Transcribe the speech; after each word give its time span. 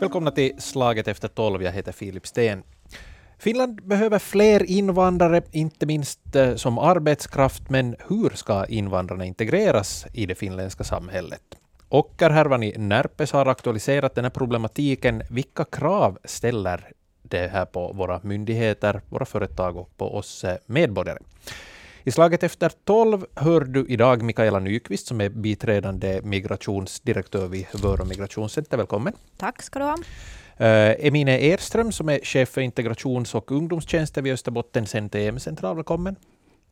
Välkomna 0.00 0.30
till 0.30 0.52
Slaget 0.58 1.08
efter 1.08 1.28
tolv. 1.28 1.62
Jag 1.62 1.72
heter 1.72 1.92
Filip 1.92 2.26
Sten. 2.26 2.62
Finland 3.38 3.82
behöver 3.82 4.18
fler 4.18 4.62
invandrare, 4.62 5.42
inte 5.50 5.86
minst 5.86 6.36
eh, 6.36 6.54
som 6.54 6.78
arbetskraft, 6.78 7.70
men 7.70 7.96
hur 8.08 8.30
ska 8.30 8.66
invandrarna 8.66 9.24
integreras 9.24 10.06
i 10.12 10.26
det 10.26 10.34
finländska 10.34 10.84
samhället? 10.84 11.42
Ockerhärvan 11.88 12.62
i 12.62 12.78
Närpes 12.78 13.32
har 13.32 13.46
aktualiserat 13.46 14.14
den 14.14 14.24
här 14.24 14.30
problematiken. 14.30 15.22
Vilka 15.30 15.64
krav 15.64 16.18
ställer 16.24 16.92
det 17.22 17.48
här 17.48 17.64
på 17.64 17.92
våra 17.92 18.20
myndigheter, 18.22 19.00
våra 19.08 19.24
företag 19.24 19.76
och 19.76 19.96
på 19.96 20.14
oss 20.14 20.44
eh, 20.44 20.56
medborgare? 20.66 21.18
I 22.04 22.10
slaget 22.10 22.42
efter 22.42 22.72
tolv 22.84 23.26
hör 23.34 23.60
du 23.60 23.86
idag 23.88 24.22
Mikaela 24.22 24.58
Nyqvist 24.58 25.06
som 25.06 25.20
är 25.20 25.28
biträdande 25.28 26.20
migrationsdirektör 26.22 27.48
vid 27.48 27.66
Vörå 27.82 28.04
migrationscenter. 28.04 28.76
Välkommen. 28.76 29.12
Tack 29.36 29.62
ska 29.62 29.78
du 29.78 29.84
ha. 29.84 29.96
Uh, 30.60 31.06
Emine 31.06 31.38
Erström 31.38 31.92
som 31.92 32.08
är 32.08 32.20
chef 32.22 32.48
för 32.48 32.60
integrations 32.60 33.34
och 33.34 33.52
ungdomstjänster 33.52 34.22
vid 34.22 34.32
Österbottens 34.32 34.94
NTM-central. 34.94 35.76
Välkommen. 35.76 36.16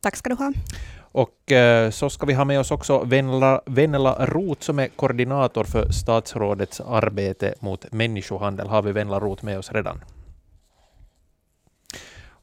Tack 0.01 0.17
ska 0.17 0.29
du 0.29 0.35
ha. 0.35 0.53
Och 0.99 1.53
uh, 1.53 1.91
så 1.91 2.11
ska 2.11 2.27
vi 2.27 2.35
ha 2.35 2.45
med 2.45 2.61
oss 2.61 2.71
också 2.71 3.05
Venla, 3.05 3.63
Venla 3.67 4.27
Roth 4.27 4.61
som 4.61 4.79
är 4.79 4.89
koordinator 4.89 5.65
för 5.65 5.91
statsrådets 5.91 6.81
arbete 6.81 7.55
mot 7.61 7.93
människohandel. 7.93 8.69
Har 8.69 8.83
vi 8.83 8.93
Venla 8.93 9.21
Roth 9.21 9.45
med 9.45 9.59
oss 9.59 9.73
redan? 9.73 10.01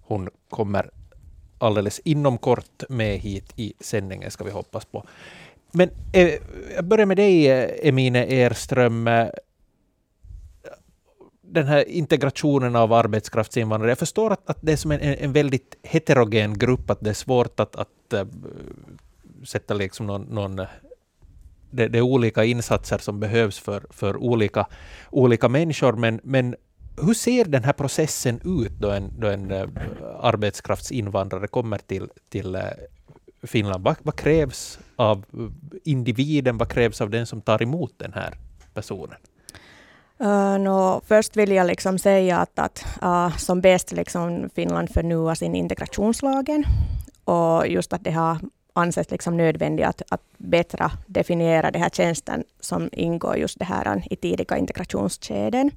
Hon 0.08 0.30
kommer 0.50 0.90
alldeles 1.58 2.00
inom 2.00 2.38
kort 2.38 2.84
med 2.90 3.20
hit 3.20 3.54
i 3.56 3.74
sändningen, 3.80 4.32
ska 4.32 4.44
vi 4.44 4.52
hoppas 4.52 4.86
på. 4.86 5.04
Men 5.72 5.90
eh, 6.14 6.34
jag 6.76 6.86
börjar 6.86 7.06
med 7.06 7.18
dig, 7.18 7.50
Emine 7.88 8.26
Erström. 8.26 9.10
Den 11.42 11.68
här 11.68 11.90
integrationen 11.90 12.76
av 12.76 12.94
arbetskraftsinvandrare. 12.94 13.92
Jag 13.92 13.98
förstår 13.98 14.34
att, 14.34 14.50
att 14.50 14.58
det 14.62 14.72
är 14.72 14.76
som 14.76 14.92
en, 14.92 15.00
en 15.00 15.34
väldigt 15.34 15.76
heterogen 15.84 16.58
grupp, 16.58 16.90
att 16.90 17.00
det 17.02 17.10
är 17.10 17.14
svårt 17.14 17.60
att, 17.60 17.76
att 17.76 18.14
eh, 18.14 18.26
sätta 19.44 19.74
liksom 19.74 20.08
någon, 20.08 20.22
någon 20.22 20.56
det, 21.72 21.88
det, 21.88 21.98
är 21.98 22.02
olika 22.02 22.44
insatser 22.44 22.98
som 22.98 23.20
behövs 23.20 23.60
för, 23.60 23.84
för 23.90 24.18
olika, 24.18 24.68
olika 25.10 25.50
människor, 25.50 25.94
men, 25.94 26.20
men 26.24 26.56
hur 27.02 27.14
ser 27.14 27.46
den 27.46 27.64
här 27.64 27.74
processen 27.74 28.42
ut 28.46 28.72
då 28.80 28.92
en, 28.92 29.14
då 29.20 29.28
en 29.28 29.52
eh, 29.52 29.68
arbetskraftsinvandrare 30.20 31.48
kommer 31.48 31.78
till, 31.78 32.08
till 32.30 32.56
eh, 32.56 32.62
Finland? 33.44 33.84
Vad, 33.84 33.96
vad, 34.04 34.16
krävs 34.16 34.80
av 34.96 35.26
individen? 35.84 36.58
Vad 36.58 36.70
krävs 36.70 37.02
av 37.02 37.10
den 37.10 37.26
som 37.26 37.42
tar 37.42 37.64
emot 37.64 37.94
den 37.98 38.14
här 38.14 38.34
personen? 38.74 39.18
Eh, 40.20 40.28
uh, 40.28 40.60
no, 40.60 41.02
först 41.08 41.38
vill 41.38 41.52
jag 41.52 41.68
liksom 41.68 42.00
säga 42.00 42.38
att, 42.38 42.60
att 42.60 42.86
uh, 43.04 43.38
som 43.38 43.62
bäst 43.62 43.92
liksom 43.92 44.50
Finland 44.56 44.90
förnyar 44.90 45.36
sin 45.36 45.56
integrationslagen 45.56 46.66
och 47.24 47.68
just 47.68 47.94
att 47.94 48.04
det 48.04 48.12
har 48.12 48.38
ansetts 48.74 49.12
liksom 49.12 49.38
nödvändigt 49.38 49.86
att, 49.86 50.02
att 50.10 50.22
bättre 50.38 50.92
definiera 51.08 51.72
den 51.72 51.82
här 51.82 51.90
tjänsten 51.90 52.44
som 52.60 52.90
ingår 52.92 53.38
just 53.38 53.60
det 53.60 53.66
här 53.66 54.04
i 54.10 54.16
tidiga 54.16 54.58
integrationskedjan. 54.58 55.72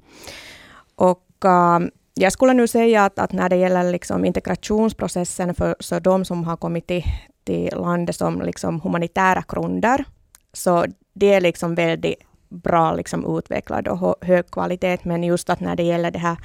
Och 1.01 1.45
äh, 1.45 1.79
jag 2.13 2.33
skulle 2.33 2.53
nu 2.53 2.67
säga 2.67 3.05
att, 3.05 3.19
att 3.19 3.31
när 3.33 3.49
det 3.49 3.55
gäller 3.55 3.91
liksom 3.91 4.25
integrationsprocessen 4.25 5.53
för 5.53 5.75
så 5.79 5.99
de 5.99 6.25
som 6.25 6.43
har 6.43 6.57
kommit 6.57 6.87
till, 6.87 7.03
till 7.43 7.73
landet 7.75 8.15
som 8.15 8.41
liksom 8.41 8.81
humanitära 8.81 9.43
grunder, 9.47 10.05
så 10.53 10.85
det 11.13 11.33
är 11.33 11.41
liksom 11.41 11.75
väldigt 11.75 12.19
bra 12.49 12.93
liksom 12.93 13.37
utvecklad 13.37 13.87
och 13.87 14.15
hög 14.21 14.51
kvalitet. 14.51 14.97
Men 15.03 15.23
just 15.23 15.49
att 15.49 15.59
när 15.59 15.75
det 15.75 15.83
gäller 15.83 16.11
det 16.11 16.19
här 16.19 16.37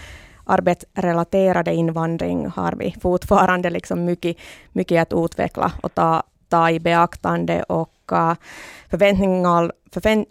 arbetsrelaterade 0.45 1.75
invandring 1.75 2.47
har 2.47 2.73
vi 2.73 2.95
fortfarande 3.01 3.71
liksom 3.71 4.05
mycket, 4.05 4.37
mycket 4.73 5.03
att 5.03 5.25
utveckla 5.25 5.73
och 5.83 5.95
ta, 5.95 6.23
ta 6.49 6.71
i 6.71 6.81
beaktande. 6.81 7.63
Och 7.63 8.13
äh, 8.13 8.19
uh, 8.19 8.35
förväntningar, 8.91 9.73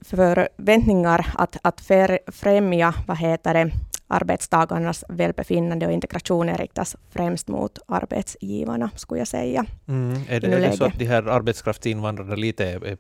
förväntningar 0.02 1.26
att, 1.38 1.58
att 1.62 1.82
främja 2.28 2.94
vad 3.08 3.18
heter 3.18 3.54
det, 3.54 3.72
arbetstagarnas 4.08 5.04
välbefinnande 5.10 5.86
och 5.86 5.92
integration 5.92 6.58
riktas 6.58 6.96
främst 7.10 7.48
mot 7.48 7.80
arbetsgivarna, 7.88 8.90
skulle 8.96 9.22
jag 9.22 9.28
säga. 9.28 9.66
Mm. 9.88 10.22
Är, 10.30 10.40
det, 10.40 10.48
är 10.48 10.60
det 10.60 10.78
så 10.78 10.86
att 10.86 11.00
de 11.00 11.06
här 11.06 11.24
arbetskraftsinvandrarna 11.24 12.36
lite 12.36 12.66
är, 12.66 12.86
är 12.86 12.98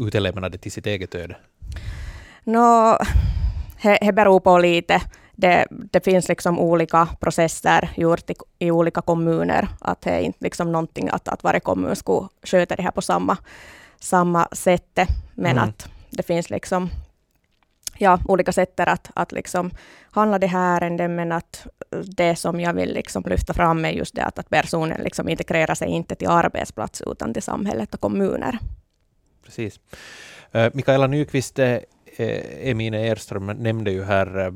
utelämnade 0.00 0.58
till 0.58 0.72
sitt 0.72 0.86
eget 0.86 1.14
öde? 1.14 1.36
No, 2.44 2.96
det 4.00 4.12
beror 4.12 4.40
på 4.40 4.58
lite. 4.58 5.02
Det, 5.32 5.66
det, 5.70 6.04
finns 6.04 6.28
liksom 6.28 6.58
olika 6.58 7.08
processer 7.20 7.90
gjort 7.96 8.30
i, 8.30 8.34
i, 8.58 8.70
olika 8.70 9.00
kommuner. 9.00 9.68
Att 9.80 10.00
det 10.00 10.10
är 10.10 10.20
inte 10.20 10.38
liksom 10.40 10.72
någonting 10.72 11.08
att, 11.08 11.28
att 11.28 11.44
varje 11.44 11.60
kommun 11.60 11.96
skulle 11.96 12.28
sköta 12.42 12.76
det 12.76 12.82
här 12.82 12.90
på 12.90 13.02
samma, 13.02 13.36
samma 14.00 14.48
sätt. 14.52 14.98
Men 15.34 15.50
mm. 15.58 15.64
att 15.64 15.88
det 16.10 16.22
finns 16.22 16.50
liksom 16.50 16.90
ja, 18.00 18.18
olika 18.24 18.52
sätt 18.52 18.80
att, 18.80 19.10
att 19.14 19.32
liksom 19.32 19.70
handla 20.10 20.38
det 20.38 20.46
här 20.46 20.80
ärendet, 20.80 21.10
men 21.10 21.32
att 21.32 21.66
det 22.16 22.36
som 22.36 22.60
jag 22.60 22.74
vill 22.74 22.94
liksom 22.94 23.22
lyfta 23.26 23.54
fram 23.54 23.84
är 23.84 23.90
just 23.90 24.14
det 24.14 24.24
att, 24.24 24.38
att 24.38 24.48
personen 24.48 25.00
liksom 25.00 25.28
integrerar 25.28 25.74
sig 25.74 25.88
inte 25.88 26.14
till 26.14 26.28
arbetsplats 26.28 27.02
utan 27.06 27.34
till 27.34 27.42
samhället 27.42 27.94
och 27.94 28.00
kommuner. 28.00 28.58
Precis. 29.44 29.80
Eh, 30.52 30.70
Mikaela 30.74 31.06
Nyqvist, 31.06 31.58
eh, 31.58 31.78
eh, 32.16 32.68
Emine 32.70 33.08
Erström 33.08 33.46
nämnde 33.46 33.90
ju 33.90 34.04
här 34.04 34.52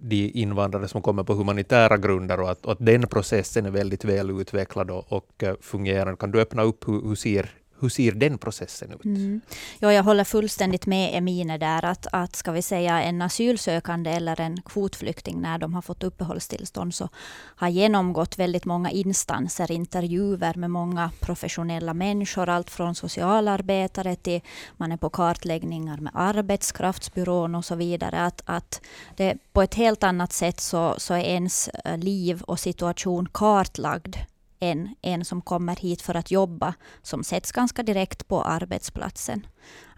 de 0.00 0.30
invandrare 0.34 0.88
som 0.88 1.02
kommer 1.02 1.24
på 1.24 1.34
humanitära 1.34 1.96
grunder 1.96 2.40
och 2.40 2.50
att, 2.50 2.66
och 2.66 2.72
att 2.72 2.86
den 2.86 3.06
processen 3.06 3.66
är 3.66 3.70
väldigt 3.70 4.04
väl 4.04 4.40
utvecklad 4.40 4.90
och, 4.90 5.12
och 5.12 5.44
fungerar. 5.60 6.16
Kan 6.16 6.30
du 6.30 6.40
öppna 6.40 6.62
upp 6.62 6.88
hur, 6.88 7.08
hur 7.08 7.14
ser 7.14 7.50
hur 7.80 7.88
ser 7.88 8.12
den 8.12 8.38
processen 8.38 8.92
ut? 8.92 9.04
Mm. 9.04 9.40
Ja, 9.78 9.92
jag 9.92 10.02
håller 10.02 10.24
fullständigt 10.24 10.86
med 10.86 11.18
Emine 11.18 11.58
där 11.58 11.84
att, 11.84 12.06
att 12.12 12.36
ska 12.36 12.52
vi 12.52 12.62
säga 12.62 13.02
en 13.02 13.22
asylsökande 13.22 14.10
eller 14.10 14.40
en 14.40 14.62
kvotflykting 14.62 15.40
när 15.40 15.58
de 15.58 15.74
har 15.74 15.82
fått 15.82 16.04
uppehållstillstånd 16.04 16.94
så 16.94 17.08
har 17.56 17.68
genomgått 17.68 18.38
väldigt 18.38 18.64
många 18.64 18.90
instanser, 18.90 19.72
intervjuer 19.72 20.54
med 20.54 20.70
många 20.70 21.10
professionella 21.20 21.94
människor, 21.94 22.48
allt 22.48 22.70
från 22.70 22.94
socialarbetare 22.94 24.16
till 24.16 24.40
man 24.76 24.92
är 24.92 24.96
på 24.96 25.10
kartläggningar 25.10 25.96
med 25.96 26.12
arbetskraftsbyrån 26.14 27.54
och 27.54 27.64
så 27.64 27.74
vidare. 27.74 28.20
Att, 28.20 28.42
att 28.44 28.80
det 29.16 29.38
på 29.52 29.62
ett 29.62 29.74
helt 29.74 30.02
annat 30.02 30.32
sätt 30.32 30.60
så, 30.60 30.94
så 30.98 31.14
är 31.14 31.20
ens 31.20 31.68
eh, 31.68 31.98
liv 31.98 32.42
och 32.42 32.60
situation 32.60 33.28
kartlagd 33.32 34.16
än 34.60 34.94
en 35.02 35.24
som 35.24 35.42
kommer 35.42 35.76
hit 35.76 36.02
för 36.02 36.14
att 36.14 36.30
jobba, 36.30 36.74
som 37.02 37.24
sätts 37.24 37.52
ganska 37.52 37.82
direkt 37.82 38.28
på 38.28 38.42
arbetsplatsen. 38.42 39.46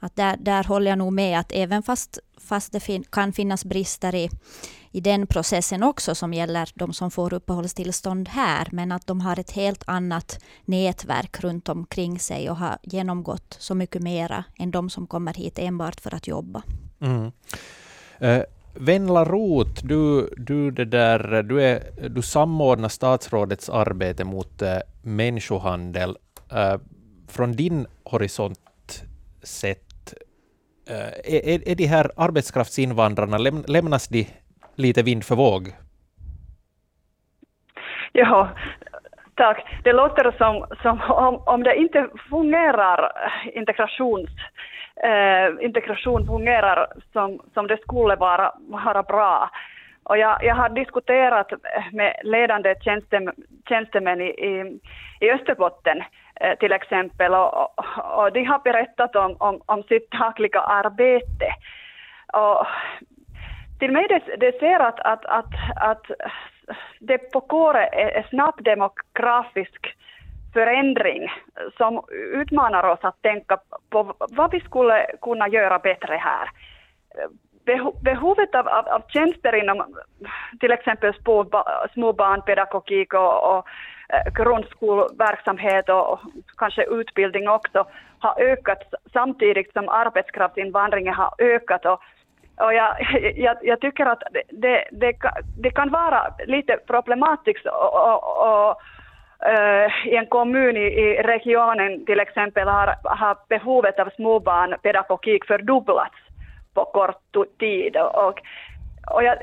Att 0.00 0.16
där, 0.16 0.36
där 0.36 0.64
håller 0.64 0.90
jag 0.90 0.98
nog 0.98 1.12
med 1.12 1.40
att 1.40 1.52
även 1.52 1.82
fast, 1.82 2.18
fast 2.36 2.72
det 2.72 2.80
fin 2.80 3.04
kan 3.10 3.32
finnas 3.32 3.64
brister 3.64 4.14
i, 4.14 4.30
i 4.90 5.00
den 5.00 5.26
processen 5.26 5.82
också 5.82 6.14
som 6.14 6.34
gäller 6.34 6.70
de 6.74 6.92
som 6.92 7.10
får 7.10 7.34
uppehållstillstånd 7.34 8.28
här, 8.28 8.68
men 8.72 8.92
att 8.92 9.06
de 9.06 9.20
har 9.20 9.38
ett 9.38 9.50
helt 9.50 9.82
annat 9.86 10.44
nätverk 10.64 11.40
runt 11.40 11.68
omkring 11.68 12.18
sig 12.18 12.50
och 12.50 12.56
har 12.56 12.78
genomgått 12.82 13.56
så 13.58 13.74
mycket 13.74 14.02
mera 14.02 14.44
än 14.58 14.70
de 14.70 14.90
som 14.90 15.06
kommer 15.06 15.34
hit 15.34 15.58
enbart 15.58 16.00
för 16.00 16.14
att 16.14 16.26
jobba. 16.26 16.62
Mm. 17.00 17.32
Eh, 18.18 18.42
Venla 18.80 19.24
Roth, 19.24 19.84
du, 19.84 20.28
du, 20.36 20.70
det 20.70 20.84
där, 20.84 21.42
du, 21.42 21.62
är, 21.62 21.80
du 22.08 22.22
samordnar 22.22 22.88
statsrådets 22.88 23.70
arbete 23.70 24.24
mot 24.24 24.62
äh, 24.62 24.78
människohandel. 25.02 26.16
Äh, 26.52 26.80
från 27.28 27.52
din 27.52 27.86
horisont 28.04 29.04
sett, 29.42 30.14
äh, 30.90 31.34
är, 31.34 31.68
är 31.68 31.74
de 31.74 31.86
här 31.86 32.10
arbetskraftsinvandrarna, 32.16 33.38
läm, 33.38 33.64
lämnas 33.68 34.08
de 34.08 34.26
lite 34.74 35.02
vind 35.02 35.24
för 35.24 35.36
våg? 35.36 35.72
Ja, 38.12 38.48
tack. 39.34 39.80
Det 39.84 39.92
låter 39.92 40.34
som, 40.38 40.66
som 40.82 41.00
om, 41.10 41.42
om 41.46 41.62
det 41.62 41.76
inte 41.76 42.08
fungerar 42.30 43.12
integrations 43.54 44.30
eh, 45.02 45.64
integration 45.64 46.26
fungerar 46.26 46.86
som, 47.12 47.40
som 47.54 47.66
det 47.66 47.80
skulle 47.80 48.16
vara, 48.16 48.52
vara 48.68 49.02
bra. 49.02 49.50
Och 50.02 50.18
jag, 50.18 50.44
jag 50.44 50.54
har 50.54 50.68
diskuterat 50.68 51.52
med 51.92 52.16
ledande 52.22 52.74
tjänstem, 52.80 53.30
tjänstemän 53.68 54.20
i, 54.20 54.24
i, 54.24 54.80
i 55.20 55.30
Österbotten 55.30 56.02
eh, 56.40 56.58
till 56.58 56.72
exempel 56.72 57.34
och, 57.34 57.78
och, 58.18 58.32
de 58.32 58.44
har 58.44 58.58
berättat 58.58 59.16
om, 59.16 59.36
om, 59.38 59.60
om 59.66 59.82
sitt 59.82 60.10
dagliga 60.10 60.60
arbete. 60.60 61.54
Och 62.32 62.66
till 63.78 63.92
mig 63.92 64.06
det, 64.08 64.36
det 64.36 64.58
ser 64.58 64.80
att, 64.80 65.00
att, 65.00 65.24
att, 65.24 65.54
att 65.76 66.06
det 66.98 67.18
på 67.18 67.72
en 67.74 67.76
är, 67.76 68.26
snabb 68.30 68.64
demografisk 68.64 69.86
förändring 70.52 71.32
som 71.76 72.04
utmanar 72.32 72.84
oss 72.84 72.98
att 73.02 73.22
tänka 73.22 73.58
på 73.90 74.14
vad 74.18 74.50
vi 74.50 74.60
skulle 74.60 75.06
kunna 75.22 75.48
göra 75.48 75.78
bättre 75.78 76.14
här. 76.14 76.50
Behovet 78.02 78.54
av, 78.54 78.68
av, 78.68 78.88
av 78.88 79.02
tjänster 79.08 79.54
inom 79.54 79.96
till 80.60 80.70
exempel 80.70 81.14
småbarnpedagogik 81.94 83.14
och, 83.14 83.56
och 83.56 83.66
eh, 84.08 84.32
grundskolverksamhet 84.34 85.88
och 85.88 86.20
kanske 86.56 86.84
utbildning 86.84 87.48
också 87.48 87.86
har 88.18 88.40
ökat 88.40 88.94
samtidigt 89.12 89.72
som 89.72 89.88
arbetskraftsinvandringen 89.88 91.14
har 91.14 91.34
ökat. 91.38 91.86
Och, 91.86 92.00
och 92.56 92.74
jag, 92.74 92.96
jag, 93.36 93.56
jag 93.62 93.80
tycker 93.80 94.06
att 94.06 94.22
det, 94.50 94.84
det, 94.90 95.12
det, 95.56 95.70
kan 95.70 95.90
vara 95.90 96.34
lite 96.46 96.76
problematiskt 96.86 97.66
och, 97.66 97.94
och, 97.94 98.68
och 98.68 98.80
i 100.04 100.16
en 100.16 100.26
kommun 100.26 100.76
i, 100.76 100.80
i, 100.80 101.22
regionen 101.22 102.04
till 102.06 102.20
exempel 102.20 102.68
har, 102.68 102.96
har 103.02 103.36
behovet 103.48 103.98
av 103.98 104.10
småbarnpedagogik 104.16 105.44
fördubblats 105.46 106.16
på 106.74 106.84
kort 106.84 107.58
tid. 107.58 107.96
Och, 107.96 108.40
och 109.14 109.22
jag, 109.22 109.38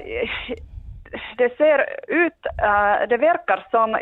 det 1.38 1.58
ser 1.58 1.80
ut, 2.08 2.46
uh, 2.64 3.08
det 3.10 3.18
verkar 3.18 3.68
som 3.72 3.98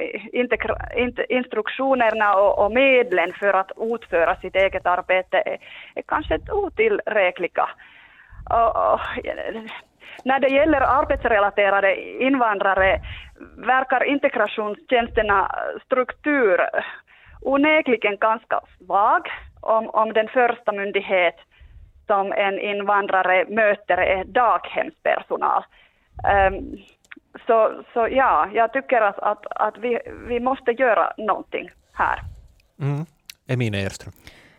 instruktionerna 1.29 2.35
och, 2.35 2.65
och 2.65 2.71
medlen 2.71 3.33
för 3.33 3.53
att 3.53 3.71
utföra 3.77 4.35
sitt 4.35 4.55
eget 4.55 4.85
arbete 4.85 5.37
är, 5.45 5.57
är 5.95 6.01
kanske 6.07 6.39
otillräckliga. 6.51 7.69
När 10.23 10.39
det 10.39 10.47
gäller 10.47 10.81
arbetsrelaterade 10.81 11.95
invandrare 12.23 13.01
verkar 13.57 14.03
integrationstjänsterna 14.03 15.55
struktur 15.85 16.59
onekligen 17.41 18.17
ganska 18.17 18.59
svag 18.77 19.27
om, 19.61 19.89
om 19.89 20.13
den 20.13 20.27
första 20.27 20.71
myndighet 20.71 21.35
som 22.07 22.31
en 22.31 22.59
invandrare 22.59 23.45
möter 23.49 23.97
är 23.97 24.23
daghemspersonal. 24.23 25.63
Um, 26.47 26.77
så, 27.47 27.83
så 27.93 28.07
ja, 28.11 28.49
jag 28.53 28.73
tycker 28.73 29.01
att, 29.01 29.19
att, 29.19 29.45
att 29.49 29.77
vi, 29.77 29.99
vi 30.27 30.39
måste 30.39 30.71
göra 30.71 31.13
någonting 31.17 31.69
här. 31.93 32.19
Mm. 32.81 33.05
Emine 33.47 33.77
Erström. 33.77 34.13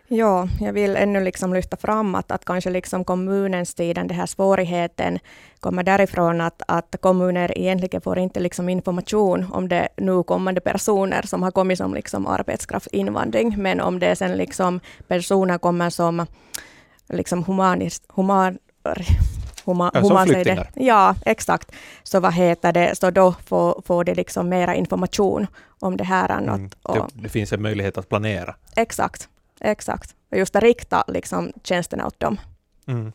Ja, 0.09 0.49
jag 0.61 0.73
vill 0.73 0.97
ännu 0.97 1.21
liksom 1.21 1.55
lyfta 1.55 1.77
fram 1.77 2.15
att, 2.15 2.31
att 2.31 2.45
kanske 2.45 2.71
liksom 2.71 3.05
kommunens 3.05 3.75
tid, 3.75 3.97
den 3.97 4.11
här 4.11 4.27
svårigheten 4.27 5.19
kommer 5.61 5.83
därifrån 5.83 6.41
att, 6.41 6.63
att 6.69 6.97
kommuner 7.01 7.59
egentligen 7.59 8.01
får 8.01 8.19
inte 8.19 8.41
liksom 8.41 8.69
information 8.69 9.47
om 9.53 9.69
det 9.69 9.89
nu 9.97 10.23
kommande 10.23 10.61
personer 10.61 11.23
som 11.23 11.43
har 11.43 11.51
kommit 11.51 11.79
som 11.79 11.95
liksom 11.95 12.27
arbetskraftsinvandring, 12.27 13.55
men 13.59 13.81
om 13.81 13.99
det 13.99 14.17
sen 14.17 14.33
liksom 14.33 14.81
personer 15.09 15.59
kommer 15.59 15.91
som 15.91 16.27
liksom 17.09 17.45
humanist, 17.45 18.05
human, 18.09 18.59
Huma, 19.65 19.91
ja, 19.95 20.05
som 20.05 20.27
flyktingar? 20.27 20.71
Ja, 20.75 21.15
exakt. 21.27 21.73
Så 22.03 22.21
vad 22.21 22.33
heter 22.33 22.73
det, 22.73 22.99
så 22.99 23.11
då 23.11 23.35
får, 23.47 23.83
får 23.87 24.05
de 24.05 24.15
liksom 24.15 24.49
mera 24.49 24.75
information 24.75 25.47
om 25.79 25.97
det 25.97 26.05
här. 26.05 26.39
Mm, 26.39 26.71
och, 26.83 26.95
det, 26.97 27.23
det, 27.23 27.29
finns 27.29 27.53
en 27.53 27.63
möjlighet 27.63 27.99
att 27.99 28.09
planera? 28.09 28.55
Exakt, 28.77 29.29
exakt. 29.65 30.15
Och 30.31 30.39
just 30.39 30.57
att 30.57 30.63
rikta 30.63 31.05
liksom 31.09 31.53
tjänsterna 31.63 32.07
åt 32.07 32.21
dem. 32.21 32.41
Mm. 32.87 33.13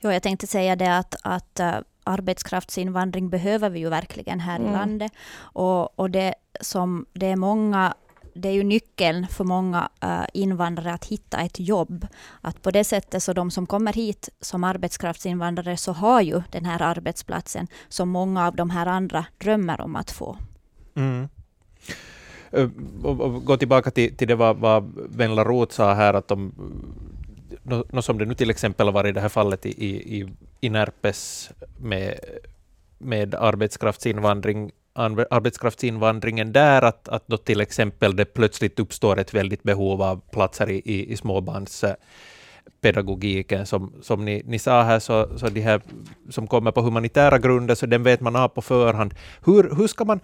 Jo, 0.00 0.12
jag 0.12 0.22
tänkte 0.22 0.46
säga 0.46 0.76
det 0.76 0.96
att, 0.96 1.14
att 1.22 1.60
uh, 1.60 1.78
arbetskraftsinvandring 2.04 3.30
behöver 3.30 3.70
vi 3.70 3.78
ju 3.78 3.88
verkligen 3.88 4.40
här 4.40 4.56
mm. 4.56 4.70
i 4.70 4.72
landet. 4.72 5.12
Och, 5.38 5.98
och 5.98 6.10
det 6.10 6.34
som 6.60 7.06
det 7.12 7.26
är 7.26 7.36
många 7.36 7.94
det 8.34 8.48
är 8.48 8.52
ju 8.52 8.64
nyckeln 8.64 9.26
för 9.26 9.44
många 9.44 9.88
uh, 10.04 10.24
invandrare 10.32 10.92
att 10.92 11.04
hitta 11.04 11.38
ett 11.38 11.60
jobb. 11.60 12.06
Att 12.40 12.62
på 12.62 12.70
det 12.70 12.84
sättet 12.84 13.22
så 13.22 13.32
de 13.32 13.50
som 13.50 13.66
kommer 13.66 13.92
hit 13.92 14.28
som 14.40 14.64
arbetskraftsinvandrare 14.64 15.76
så 15.76 15.92
har 15.92 16.20
ju 16.20 16.42
den 16.50 16.64
här 16.64 16.82
arbetsplatsen 16.82 17.66
som 17.88 18.08
många 18.08 18.46
av 18.46 18.56
de 18.56 18.70
här 18.70 18.86
andra 18.86 19.26
drömmer 19.38 19.80
om 19.80 19.96
att 19.96 20.10
få. 20.10 20.36
Mm. 20.94 21.28
Och, 23.02 23.20
och 23.20 23.44
gå 23.44 23.56
tillbaka 23.56 23.90
till, 23.90 24.16
till 24.16 24.28
det 24.28 24.34
vad, 24.34 24.56
vad 24.56 24.92
Venla 25.10 25.44
Roth 25.44 25.74
sa 25.74 25.94
här, 25.94 26.14
att 26.14 26.28
de, 26.28 26.52
no, 27.62 27.84
no, 27.90 28.02
som 28.02 28.18
det 28.18 28.24
nu 28.24 28.34
till 28.34 28.50
exempel 28.50 28.86
har 28.86 28.92
varit 28.92 29.08
i 29.08 29.12
det 29.12 29.20
här 29.20 29.28
fallet 29.28 29.66
i, 29.66 29.70
i, 29.70 30.28
i 30.60 30.70
Närpes 30.70 31.50
med, 31.78 32.18
med 32.98 33.34
arbetskraftsinvandring 33.34 34.70
arbetskraftsinvandringen 35.30 36.52
där, 36.52 36.82
att, 36.82 37.08
att 37.08 37.26
då 37.26 37.36
till 37.36 37.60
exempel 37.60 38.16
det 38.16 38.24
plötsligt 38.24 38.80
uppstår 38.80 39.18
ett 39.18 39.34
väldigt 39.34 39.62
behov 39.62 40.02
av 40.02 40.20
platser 40.30 40.70
i, 40.70 40.82
i, 40.84 41.12
i 41.12 41.16
småbarnspedagogiken. 41.16 43.66
Som, 43.66 43.92
som 44.02 44.24
ni, 44.24 44.42
ni 44.46 44.58
sa 44.58 44.82
här, 44.82 44.98
så, 44.98 45.38
så 45.38 45.48
de 45.48 45.60
här 45.60 45.80
som 46.28 46.46
kommer 46.46 46.72
på 46.72 46.80
humanitära 46.80 47.38
grunder, 47.38 47.74
så 47.74 47.86
den 47.86 48.02
vet 48.02 48.20
man 48.20 48.36
av 48.36 48.48
på 48.48 48.62
förhand. 48.62 49.14
Hur, 49.44 49.74
hur, 49.76 49.86
ska, 49.86 50.04
man, 50.04 50.20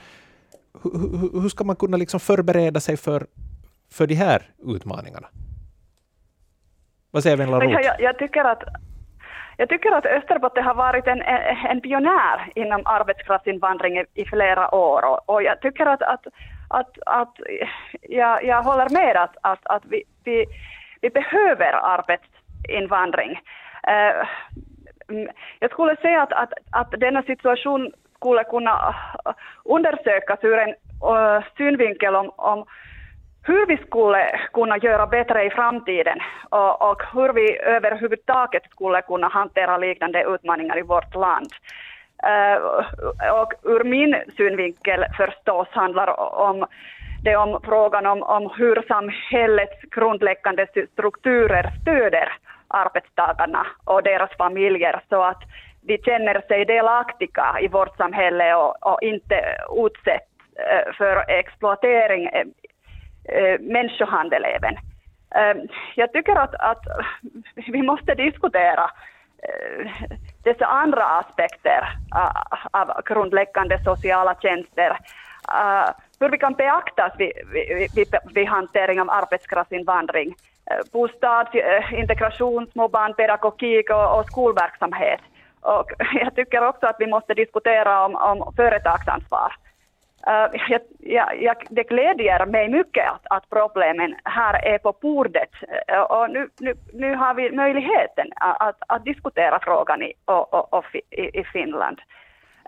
hur, 0.83 1.41
hur 1.41 1.49
ska 1.49 1.65
man 1.65 1.77
kunna 1.77 1.97
liksom 1.97 2.21
förbereda 2.21 2.81
sig 2.81 2.97
för, 2.97 3.27
för 3.93 4.07
de 4.07 4.15
här 4.15 4.43
utmaningarna? 4.77 5.27
Vad 7.11 7.23
säger 7.23 7.37
Venla 7.37 7.65
jag, 7.65 8.01
jag 8.01 8.19
tycker 8.19 8.45
att 8.45 8.63
jag 9.57 9.69
tycker 9.69 9.93
att 9.93 10.07
Österbotten 10.07 10.65
har 10.65 10.75
varit 10.75 11.07
en, 11.07 11.23
en 11.71 11.81
pionjär 11.81 12.53
inom 12.55 12.83
arbetskraftsinvandring 12.85 13.99
i, 13.99 14.05
i 14.15 14.25
flera 14.25 14.75
år 14.75 15.05
och, 15.05 15.29
och, 15.29 15.43
jag 15.43 15.61
tycker 15.61 15.87
att, 15.87 16.03
att, 16.03 16.27
att, 16.69 16.99
att 17.07 17.35
jag, 18.01 18.45
jag 18.45 18.63
håller 18.63 18.89
med 18.91 19.17
att, 19.17 19.37
att, 19.43 19.67
att 19.67 19.83
vi, 19.85 20.03
vi, 20.25 20.47
vi 21.01 21.11
behöver 21.11 21.73
arbetsinvandring. 21.73 23.31
Uh, 23.89 24.29
jag 25.59 25.71
skulle 25.71 25.97
säga 25.97 26.23
att, 26.23 26.33
att, 26.33 26.53
att 26.71 26.91
denna 26.91 27.23
situation 27.23 27.93
skulle 28.17 28.45
kunna 28.45 28.95
äh, 29.27 29.33
undersökas 29.65 30.39
ur 30.43 30.59
en 30.59 30.69
uh, 30.69 31.45
synvinkel 31.57 32.17
om, 32.17 32.31
om 32.37 32.65
hur 33.47 33.67
vi 33.67 33.77
skulle 33.77 34.41
kunna 34.53 34.79
göra 34.79 35.07
bättre 35.07 35.45
i 35.45 35.51
framtiden 35.51 36.19
och, 36.51 36.91
och 36.91 37.03
hur 37.13 37.33
vi 37.33 37.59
överhuvudtaget 37.59 38.63
skulle 38.71 39.03
kunna 39.03 39.29
hantera 39.29 39.79
liknande 39.79 40.25
utmaningar 40.25 40.79
i 40.79 40.83
vårt 40.83 41.15
land. 41.15 41.53
Uh, 42.25 42.57
och 43.41 43.53
ur 43.63 43.85
min 43.85 44.17
synvinkel 44.37 45.05
förstås 45.17 45.69
handlar 45.71 46.21
om 46.41 46.67
det 47.25 47.37
om 47.37 47.61
frågan 47.65 48.07
om, 48.07 48.23
om 48.23 48.51
hur 48.57 48.85
samhällets 48.89 49.81
grundläggande 49.81 50.67
strukturer 50.93 51.71
stöder 51.83 52.29
arbetstagarna 52.69 53.67
och 53.85 54.03
deras 54.03 54.31
familjer 54.37 55.01
så 55.09 55.23
att 55.23 55.43
de 55.87 55.99
känner 55.99 56.41
sig 56.49 56.65
delaktiga 56.65 57.57
i 57.61 57.69
vårt 57.69 57.97
samhälle 57.97 58.55
och, 58.55 58.87
och 58.93 59.03
inte 59.03 59.57
utsätts 59.87 60.31
eh, 60.57 60.93
för 60.93 61.31
exploatering 61.31 62.27
eh, 62.27 62.47
eh, 63.25 63.61
människohandel 63.61 64.45
även. 64.45 64.77
Jag 65.95 66.13
tycker 66.13 66.37
att, 66.37 66.55
att 66.55 66.83
vi 67.67 67.83
måste 67.83 68.15
diskutera 68.15 68.91
dessa 70.45 70.67
andra 70.67 71.05
aspekter 71.05 71.89
av 72.71 73.03
grundläggande 73.05 73.79
sociala 73.85 74.35
tjänster. 74.35 74.99
Hur 76.21 76.29
vi 76.29 76.39
kan 76.39 76.53
beaktas 76.53 77.13
vid, 77.19 77.33
vid, 77.95 78.15
vid, 78.35 78.49
hantering 78.49 79.01
av 79.01 79.11
arbetskraftsinvandring, 79.11 80.35
bostad, 80.93 81.47
integration, 81.55 81.99
integration, 81.99 82.67
småbarnpedagogik 82.73 83.91
och, 83.91 84.19
och 84.19 84.27
skolverksamhet. 84.27 85.21
Och 85.65 85.91
jag 86.15 86.35
tycker 86.35 86.69
också 86.69 86.87
att 86.87 86.97
vi 86.99 87.07
måste 87.07 87.35
diskutera 87.35 88.05
om, 88.05 88.15
om 88.15 88.53
företagsansvar. 88.57 89.53
Uh, 90.27 90.81
jag, 90.99 91.43
jag, 91.43 91.57
det 91.71 91.83
glädjer 91.83 92.47
mig 92.47 92.69
mycket 92.69 93.09
att, 93.09 93.27
att, 93.31 93.51
problemen 93.51 94.15
här 94.25 94.67
är 94.67 94.79
på 94.79 94.93
bordet 95.03 95.51
uh, 95.93 96.01
och 96.01 96.31
nu, 96.31 96.49
nu, 96.61 96.75
nu, 96.93 97.15
har 97.15 97.35
vi 97.35 97.51
möjligheten 97.51 98.27
att, 98.37 98.77
att 98.89 99.05
diskutera 99.05 99.59
frågan 99.63 100.03
i, 100.03 100.13
och, 100.25 100.55
och, 100.55 100.75
och 100.75 100.85
i, 101.11 101.41
i, 101.41 101.45
Finland. 101.45 102.01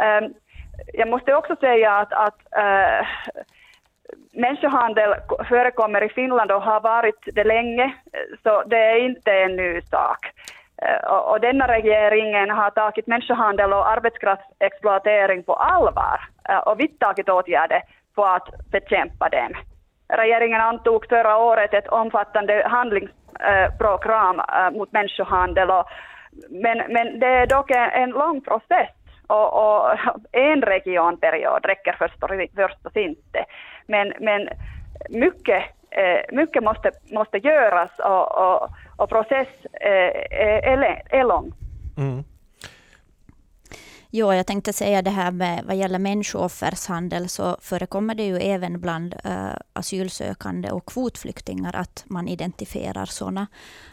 Uh, 0.00 0.28
jag 0.92 1.08
måste 1.08 1.34
också 1.34 1.56
säga 1.56 1.92
att, 1.92 2.12
att 2.12 2.38
uh, 2.58 3.06
människohandel 4.32 5.14
förekommer 5.48 6.04
i 6.04 6.08
Finland 6.08 6.52
och 6.52 6.62
har 6.62 6.80
varit 6.80 7.28
det 7.34 7.44
länge, 7.44 7.94
så 8.42 8.62
det 8.66 8.78
är 8.78 9.04
inte 9.04 9.32
en 9.32 9.56
ny 9.56 9.80
sak. 9.82 10.32
Och, 11.10 11.30
och 11.30 11.40
denna 11.40 11.68
regeringen 11.68 12.50
har 12.50 12.70
tagit 12.70 13.06
människohandel 13.06 13.72
och 13.72 13.90
arbetskraftsexploatering 13.90 15.42
på 15.42 15.54
allvar 15.54 16.20
och 16.66 16.80
vidtagit 16.80 17.28
åtgärder 17.28 17.82
för 18.14 18.36
att 18.36 18.48
bekämpa 18.70 19.28
dem. 19.28 19.52
Regeringen 20.08 20.60
antog 20.60 21.08
förra 21.08 21.36
året 21.36 21.74
ett 21.74 21.88
omfattande 21.88 22.68
handlingsprogram 22.68 24.40
mot 24.72 24.92
människohandel, 24.92 25.70
och, 25.70 25.86
men, 26.50 26.78
men 26.88 27.18
det 27.18 27.26
är 27.26 27.46
dock 27.46 27.70
en, 27.70 28.10
lång 28.10 28.40
process 28.40 28.90
och, 29.26 29.48
och 29.52 29.98
en 30.32 30.62
regionperiod 30.62 31.64
räcker 31.64 31.92
förstås, 31.92 32.30
förstås 32.56 32.96
inte. 32.96 33.44
Men, 33.86 34.12
men 34.20 34.48
mycket, 35.08 35.64
Eh, 35.90 36.36
mycket 36.36 36.62
måste, 36.62 36.90
måste 37.12 37.38
göras 37.38 37.90
och, 37.98 38.38
och, 38.38 38.70
och 38.96 39.08
process 39.08 39.48
eh, 39.72 40.70
är, 40.70 41.02
är 41.10 41.24
lång. 41.24 41.52
Mm. 41.98 42.24
Jo, 44.10 44.32
jag 44.32 44.46
tänkte 44.46 44.72
säga 44.72 45.02
det 45.02 45.10
här 45.10 45.30
med 45.30 45.64
vad 45.64 45.76
gäller 45.76 45.98
människooffershandel 45.98 47.28
så 47.28 47.56
förekommer 47.60 48.14
det 48.14 48.26
ju 48.26 48.36
även 48.36 48.80
bland 48.80 49.14
äh, 49.24 49.46
asylsökande 49.72 50.70
och 50.70 50.86
kvotflyktingar 50.86 51.76
att 51.76 52.04
man 52.06 52.28
identifierar 52.28 53.06
sådana. 53.06 53.46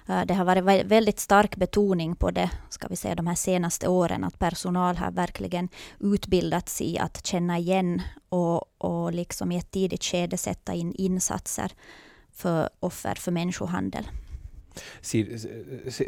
Äh, 0.09 0.19
eh, 0.19 0.25
det 0.25 0.33
har 0.33 0.45
varit 0.45 0.85
väldigt 0.85 1.19
stark 1.19 1.55
betoning 1.55 2.15
på 2.15 2.31
det, 2.31 2.49
ska 2.69 2.87
vi 2.87 2.95
säga 2.95 3.15
de 3.15 3.27
här 3.27 3.35
senaste 3.35 3.87
åren, 3.87 4.23
att 4.23 4.39
personal 4.39 4.97
har 4.97 5.11
verkligen 5.11 5.69
utbildats 5.99 6.81
i 6.81 6.97
att 6.99 7.25
känna 7.25 7.57
igen 7.57 8.01
och, 8.29 8.65
och 8.77 9.13
liksom 9.13 9.51
i 9.51 9.57
ett 9.57 9.71
tidigt 9.71 10.03
skede 10.03 10.37
sätta 10.37 10.73
in 10.73 10.93
insatser 10.93 11.71
för 12.31 12.69
offer 12.79 13.15
för 13.15 13.31
människohandel. 13.31 14.07
Ser, 15.01 15.37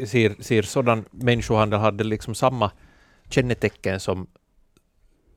ser, 0.06 0.42
ser 0.42 0.62
sådan 0.62 1.04
människohandel 1.10 1.80
hade 1.80 2.04
liksom 2.04 2.34
samma 2.34 2.70
kännetecken 3.28 4.00
som, 4.00 4.26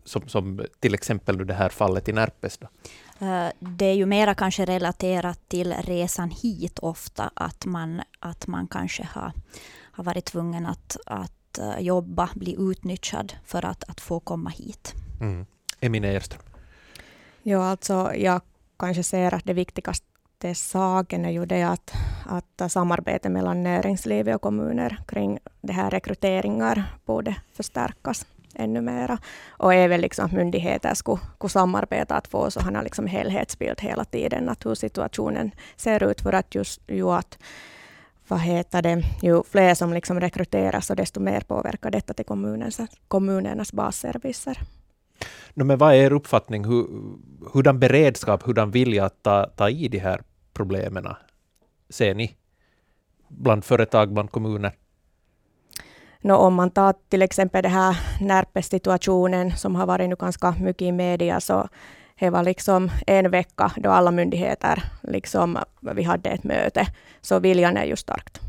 som, 0.03 0.27
som 0.27 0.65
till 0.79 0.93
exempel 0.93 1.47
det 1.47 1.53
här 1.53 1.69
fallet 1.69 2.09
i 2.09 2.13
Närpes? 2.13 2.57
Då? 2.57 2.67
Eh, 3.25 3.47
det 3.59 3.85
är 3.85 3.93
ju 3.93 4.05
mera 4.05 4.35
kanske 4.35 4.65
relaterat 4.65 5.49
till 5.49 5.73
resan 5.73 6.29
hit 6.29 6.79
ofta, 6.79 7.31
att 7.33 7.65
man, 7.65 8.01
att 8.19 8.47
man 8.47 8.67
kanske 8.67 9.03
har, 9.03 9.31
har 9.81 10.03
varit 10.03 10.25
tvungen 10.25 10.65
att, 10.65 10.97
att 11.05 11.57
eh, 11.57 11.79
jobba, 11.79 12.29
bli 12.35 12.55
utnyttjad 12.59 13.33
för 13.45 13.65
att, 13.65 13.83
att 13.89 14.01
få 14.01 14.19
komma 14.19 14.49
hit. 14.49 14.93
Mm. 15.21 15.45
Emine 15.79 16.05
Erström? 16.07 16.41
Ja, 17.43 17.65
alltså 17.65 18.15
jag 18.15 18.41
kanske 18.79 19.03
ser 19.03 19.33
att 19.33 19.45
det 19.45 19.53
viktigaste 19.53 20.08
saken 20.55 21.25
är 21.25 21.29
ju 21.29 21.45
det 21.45 21.63
att, 21.63 21.93
att 22.25 22.71
samarbete 22.71 23.29
mellan 23.29 23.63
näringslivet 23.63 24.35
och 24.35 24.41
kommuner 24.41 24.99
kring 25.07 25.39
det 25.61 25.73
här 25.73 25.89
rekryteringar 25.89 26.83
borde 27.05 27.35
förstärkas 27.53 28.25
ännu 28.55 28.81
mera. 28.81 29.17
Och 29.49 29.73
även 29.73 30.01
liksom 30.01 30.25
att 30.25 30.31
myndigheter 30.31 30.93
skulle, 30.93 31.21
skulle 31.35 31.49
samarbeta 31.49 32.15
att 32.15 32.27
få 32.27 32.51
sådana 32.51 32.81
liksom 32.81 33.07
helhetsbild 33.07 33.81
hela 33.81 34.05
tiden, 34.05 34.49
att 34.49 34.65
hur 34.65 34.75
situationen 34.75 35.51
ser 35.75 36.03
ut 36.03 36.21
för 36.21 36.33
att 36.33 36.55
just 36.55 36.81
ju 36.87 37.09
att 37.09 37.37
vad 38.27 38.39
heter 38.39 38.81
det, 38.81 39.03
ju 39.21 39.43
fler 39.43 39.75
som 39.75 39.93
liksom 39.93 40.19
rekryteras 40.19 40.89
och 40.89 40.95
desto 40.95 41.19
mer 41.19 41.41
påverkar 41.41 41.91
detta 41.91 42.13
till 42.13 42.25
kommunernas, 42.25 42.79
kommunernas 43.07 43.73
basservicer. 43.73 44.59
No, 45.53 45.63
men 45.63 45.77
vad 45.77 45.93
är 45.93 45.95
er 45.95 46.13
uppfattning? 46.13 46.65
Hur, 46.65 46.87
hurdan 47.53 47.79
beredskap, 47.79 48.43
hurdan 48.43 48.71
vilja 48.71 49.05
att 49.05 49.23
ta, 49.23 49.45
ta 49.45 49.69
i 49.69 49.87
de 49.87 49.99
här 49.99 50.21
problemen 50.59 51.07
ser 51.89 52.15
ni 52.15 52.35
bland 53.27 53.65
företag, 53.65 54.13
bland 54.13 54.31
kommuner? 54.31 54.71
No, 56.21 56.33
om 56.33 56.53
man 56.53 56.71
tar 56.71 56.93
till 57.09 57.21
exempel 57.21 57.63
det 57.63 57.69
här 57.69 57.97
Närpes-situationen 58.21 59.57
som 59.57 59.75
har 59.75 59.85
varit 59.85 60.09
nu 60.09 60.15
ganska 60.15 60.51
mycket 60.51 60.81
i 60.81 60.91
media, 60.91 61.39
så 61.39 61.69
det 62.19 62.29
var 62.29 62.43
liksom 62.43 62.91
en 63.07 63.31
vecka 63.31 63.71
då 63.77 63.89
alla 63.89 64.11
myndigheter, 64.11 64.83
liksom, 65.03 65.57
vi 65.95 66.03
hade 66.03 66.29
ett 66.29 66.43
möte, 66.43 66.87
så 67.21 67.39
viljan 67.39 67.77
är 67.77 67.85
ju 67.85 67.95
starkt. 67.95 68.41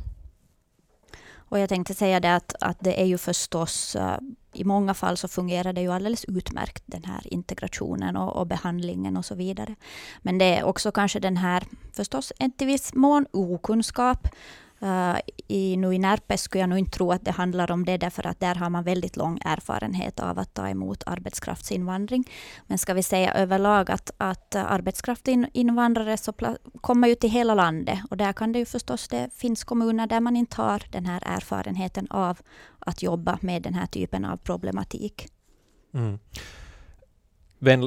Och 1.50 1.58
jag 1.58 1.68
tänkte 1.68 1.94
säga 1.94 2.20
det 2.20 2.34
att, 2.34 2.54
att 2.60 2.76
det 2.80 3.00
är 3.00 3.06
ju 3.06 3.18
förstås 3.18 3.96
uh, 3.96 4.16
i 4.52 4.64
många 4.64 4.94
fall 4.94 5.16
så 5.16 5.28
fungerar 5.28 5.72
det 5.72 5.80
ju 5.80 5.92
alldeles 5.92 6.24
utmärkt 6.24 6.82
den 6.86 7.04
här 7.04 7.20
integrationen 7.34 8.16
och, 8.16 8.36
och, 8.36 8.46
behandlingen 8.46 9.16
och 9.16 9.24
så 9.24 9.34
vidare. 9.34 9.74
Men 10.22 10.38
det 10.38 10.44
är 10.44 10.64
också 10.64 10.92
kanske 10.92 11.20
den 11.20 11.36
här 11.36 11.64
förstås 11.92 12.32
en 12.38 12.50
till 12.52 12.66
viss 12.66 12.94
mån 12.94 13.26
okunskap 13.30 14.28
Uh, 14.82 15.16
i, 15.48 15.76
nu 15.76 15.94
I 15.94 15.98
Närpes 15.98 16.42
skulle 16.42 16.62
jag 16.62 16.68
nog 16.68 16.78
inte 16.78 16.96
tro 16.96 17.12
att 17.12 17.24
det 17.24 17.30
handlar 17.30 17.70
om 17.70 17.84
det, 17.84 17.96
därför 17.96 18.26
att 18.26 18.40
där 18.40 18.54
har 18.54 18.70
man 18.70 18.84
väldigt 18.84 19.16
lång 19.16 19.38
erfarenhet 19.44 20.20
av 20.20 20.38
att 20.38 20.54
ta 20.54 20.68
emot 20.68 21.02
arbetskraftsinvandring. 21.06 22.24
Men 22.66 22.78
ska 22.78 22.94
vi 22.94 23.02
säga 23.02 23.34
överlag 23.34 23.90
att, 23.90 24.10
att 24.16 24.54
arbetskraftsinvandrare 24.54 26.16
så 26.16 26.32
kommer 26.80 27.08
ju 27.08 27.14
till 27.14 27.30
hela 27.30 27.54
landet 27.54 27.98
och 28.10 28.16
där 28.16 28.32
kan 28.32 28.52
det 28.52 28.58
ju 28.58 28.64
förstås, 28.64 29.08
det 29.08 29.30
finns 29.34 29.64
kommuner 29.64 30.06
där 30.06 30.20
man 30.20 30.36
inte 30.36 30.62
har 30.62 30.82
den 30.90 31.06
här 31.06 31.22
erfarenheten 31.26 32.06
av 32.10 32.38
att 32.78 33.02
jobba 33.02 33.38
med 33.40 33.62
den 33.62 33.74
här 33.74 33.86
typen 33.86 34.24
av 34.24 34.36
problematik. 34.36 35.28
Mm. 35.94 36.18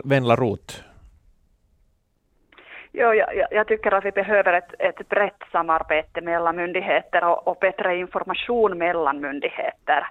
Venla 0.03 0.35
Roth, 0.35 0.75
Jo, 2.95 3.13
jag, 3.13 3.47
jag, 3.51 3.67
tycker 3.67 3.91
att 3.91 4.05
vi 4.05 4.12
behöver 4.12 4.53
ett, 4.53 4.73
ett 4.79 5.09
brett 5.09 5.43
samarbete 5.51 6.21
mellan 6.21 6.55
myndigheter 6.55 7.23
och, 7.25 7.47
och 7.47 7.57
bättre 7.62 7.95
information 7.97 8.77
mellan 8.77 9.21
myndigheter. 9.21 10.07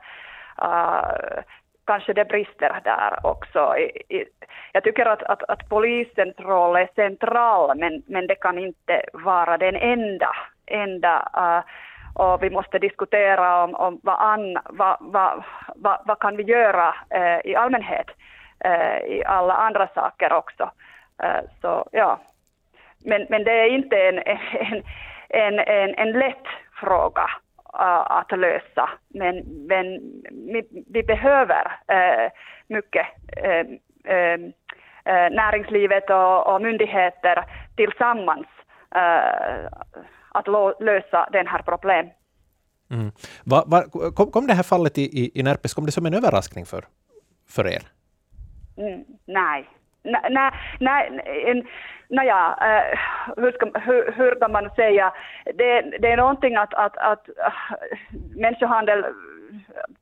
Uh, 0.63 1.43
kanske 1.87 2.13
det 2.13 2.25
brister 2.25 2.81
där 2.85 3.27
också. 3.27 3.77
I, 3.77 4.17
i, 4.17 4.25
jag 4.73 4.85
tycker 4.85 5.07
att, 5.07 5.23
att, 5.23 5.43
att, 5.43 5.69
polisens 5.69 6.41
roll 6.41 6.77
är 6.77 6.89
central, 6.95 7.79
men, 7.79 8.03
men 8.07 8.27
det 8.27 8.35
kan 8.35 8.59
inte 8.59 9.03
vara 9.13 9.59
den 9.59 9.77
enda. 9.77 10.37
enda 10.67 11.29
uh, 11.37 11.65
och 12.15 12.43
vi 12.43 12.51
måste 12.51 12.79
diskutera 12.79 13.65
om, 13.65 13.75
om 13.75 14.01
vad, 14.03 14.21
an, 14.21 14.59
vad, 14.65 14.97
vad, 15.01 15.45
vad, 15.77 15.99
vad 16.05 16.19
kan 16.19 16.37
vi 16.37 16.43
göra 16.43 16.95
uh, 17.15 17.51
i 17.51 17.55
allmänhet 17.57 18.07
uh, 18.67 18.99
i 19.07 19.23
alla 19.27 19.55
andra 19.55 19.89
saker 19.95 20.33
också. 20.33 20.71
Uh, 21.25 21.49
så 21.61 21.89
ja, 21.93 22.19
men, 23.05 23.27
men 23.31 23.45
det 23.45 23.51
är 23.51 23.69
inte 23.69 23.97
en, 23.97 24.19
en, 24.19 24.83
en, 25.29 25.59
en, 25.59 25.95
en 25.95 26.13
lätt 26.13 26.47
fråga 26.81 27.27
att 28.05 28.39
lösa. 28.39 28.91
Men, 29.09 29.37
men 29.69 29.87
vi, 30.31 30.85
vi 30.87 31.03
behöver 31.03 31.67
uh, 31.67 32.31
mycket 32.67 33.07
uh, 33.39 34.51
näringslivet 35.31 36.11
och, 36.11 36.55
och, 36.55 36.63
myndigheter 36.63 37.45
tillsammans 37.77 38.47
att 40.33 40.47
lösa 40.81 41.29
den 41.33 41.47
här 41.47 41.63
problemet. 41.63 42.17
Mm. 42.91 43.13
Va, 43.45 43.65
va, 43.67 43.83
kom, 44.17 44.31
kom 44.31 44.47
det 44.47 44.55
här 44.55 44.63
fallet 44.63 44.99
i, 44.99 45.03
i, 45.03 45.41
i 45.41 45.43
Närpes 45.43 45.75
kom 45.75 45.87
det 45.87 45.93
som 45.93 46.07
en 46.07 46.15
överraskning 46.15 46.67
för, 46.67 46.85
för 47.49 47.67
er? 47.67 47.83
Mm, 48.77 49.05
nej. 49.25 49.69
Nej, 50.05 50.51
nej, 50.81 51.11
nej, 52.09 52.29
äh, 52.29 52.99
hur, 53.37 53.53
ska, 53.53 53.81
hur, 53.81 54.13
hur 54.13 54.41
kan 54.41 54.53
man 54.53 54.71
säga, 54.71 55.13
det, 55.45 55.81
det 55.99 56.13
är 56.13 56.17
någonting 56.17 56.57
att, 56.57 56.75
att, 56.75 56.97
att 56.97 57.29
äh, 57.29 57.53
människohandel 58.37 59.05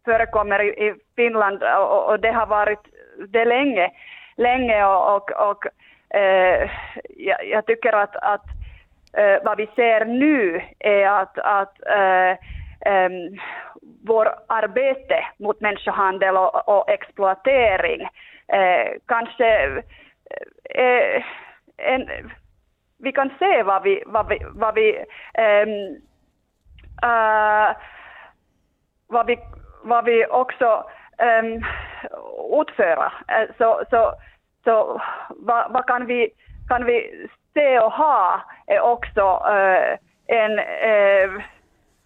förekommer 0.04 0.62
i, 0.62 0.68
i 0.68 0.94
Finland 1.16 1.62
och, 1.62 2.08
och, 2.08 2.20
det 2.20 2.32
har 2.32 2.46
varit 2.46 2.80
det 3.28 3.44
länge, 3.44 3.90
länge 4.36 4.84
och, 4.84 5.16
och, 5.16 5.30
och 5.30 5.66
äh, 6.16 6.70
jag, 7.08 7.46
jag, 7.46 7.66
tycker 7.66 7.92
att, 7.92 8.16
att 8.16 8.44
äh, 9.12 9.44
vad 9.44 9.56
vi 9.56 9.66
ser 9.76 10.04
nu 10.04 10.62
är 10.78 11.06
att, 11.06 11.38
att 11.38 11.78
äh, 11.86 12.36
ähm, 12.86 13.40
vår 14.04 14.28
arbete 14.46 15.24
mot 15.38 15.60
människohandel 15.60 16.36
och, 16.36 16.68
och 16.68 16.90
exploatering 16.90 18.08
eh, 18.52 18.92
kanske 19.06 19.82
eh, 20.70 20.84
eh, 20.84 21.22
en, 21.76 22.08
vi 23.02 23.12
kan 23.12 23.30
se 23.38 23.62
vad 23.62 23.82
vi, 23.82 24.02
vad 24.06 24.28
vi, 24.28 24.38
vad 24.50 24.74
vi, 24.74 25.04
um, 25.38 25.96
uh, 27.04 27.76
vad 29.06 29.26
vi, 29.26 29.38
vad 29.82 30.04
vi 30.04 30.26
också 30.26 30.84
ehm, 31.18 31.46
um, 31.46 32.60
utföra. 32.60 33.12
Eh, 33.28 33.48
så, 33.58 33.82
så, 33.90 34.14
så 34.64 35.00
vad, 35.28 35.72
vad, 35.72 35.86
kan, 35.86 36.06
vi, 36.06 36.30
kan 36.68 36.84
vi 36.84 37.28
se 37.54 37.80
och 37.80 37.92
ha 37.92 38.42
är 38.66 38.80
också 38.80 39.42
uh, 39.50 39.96
en, 40.26 40.58
uh, 40.58 41.42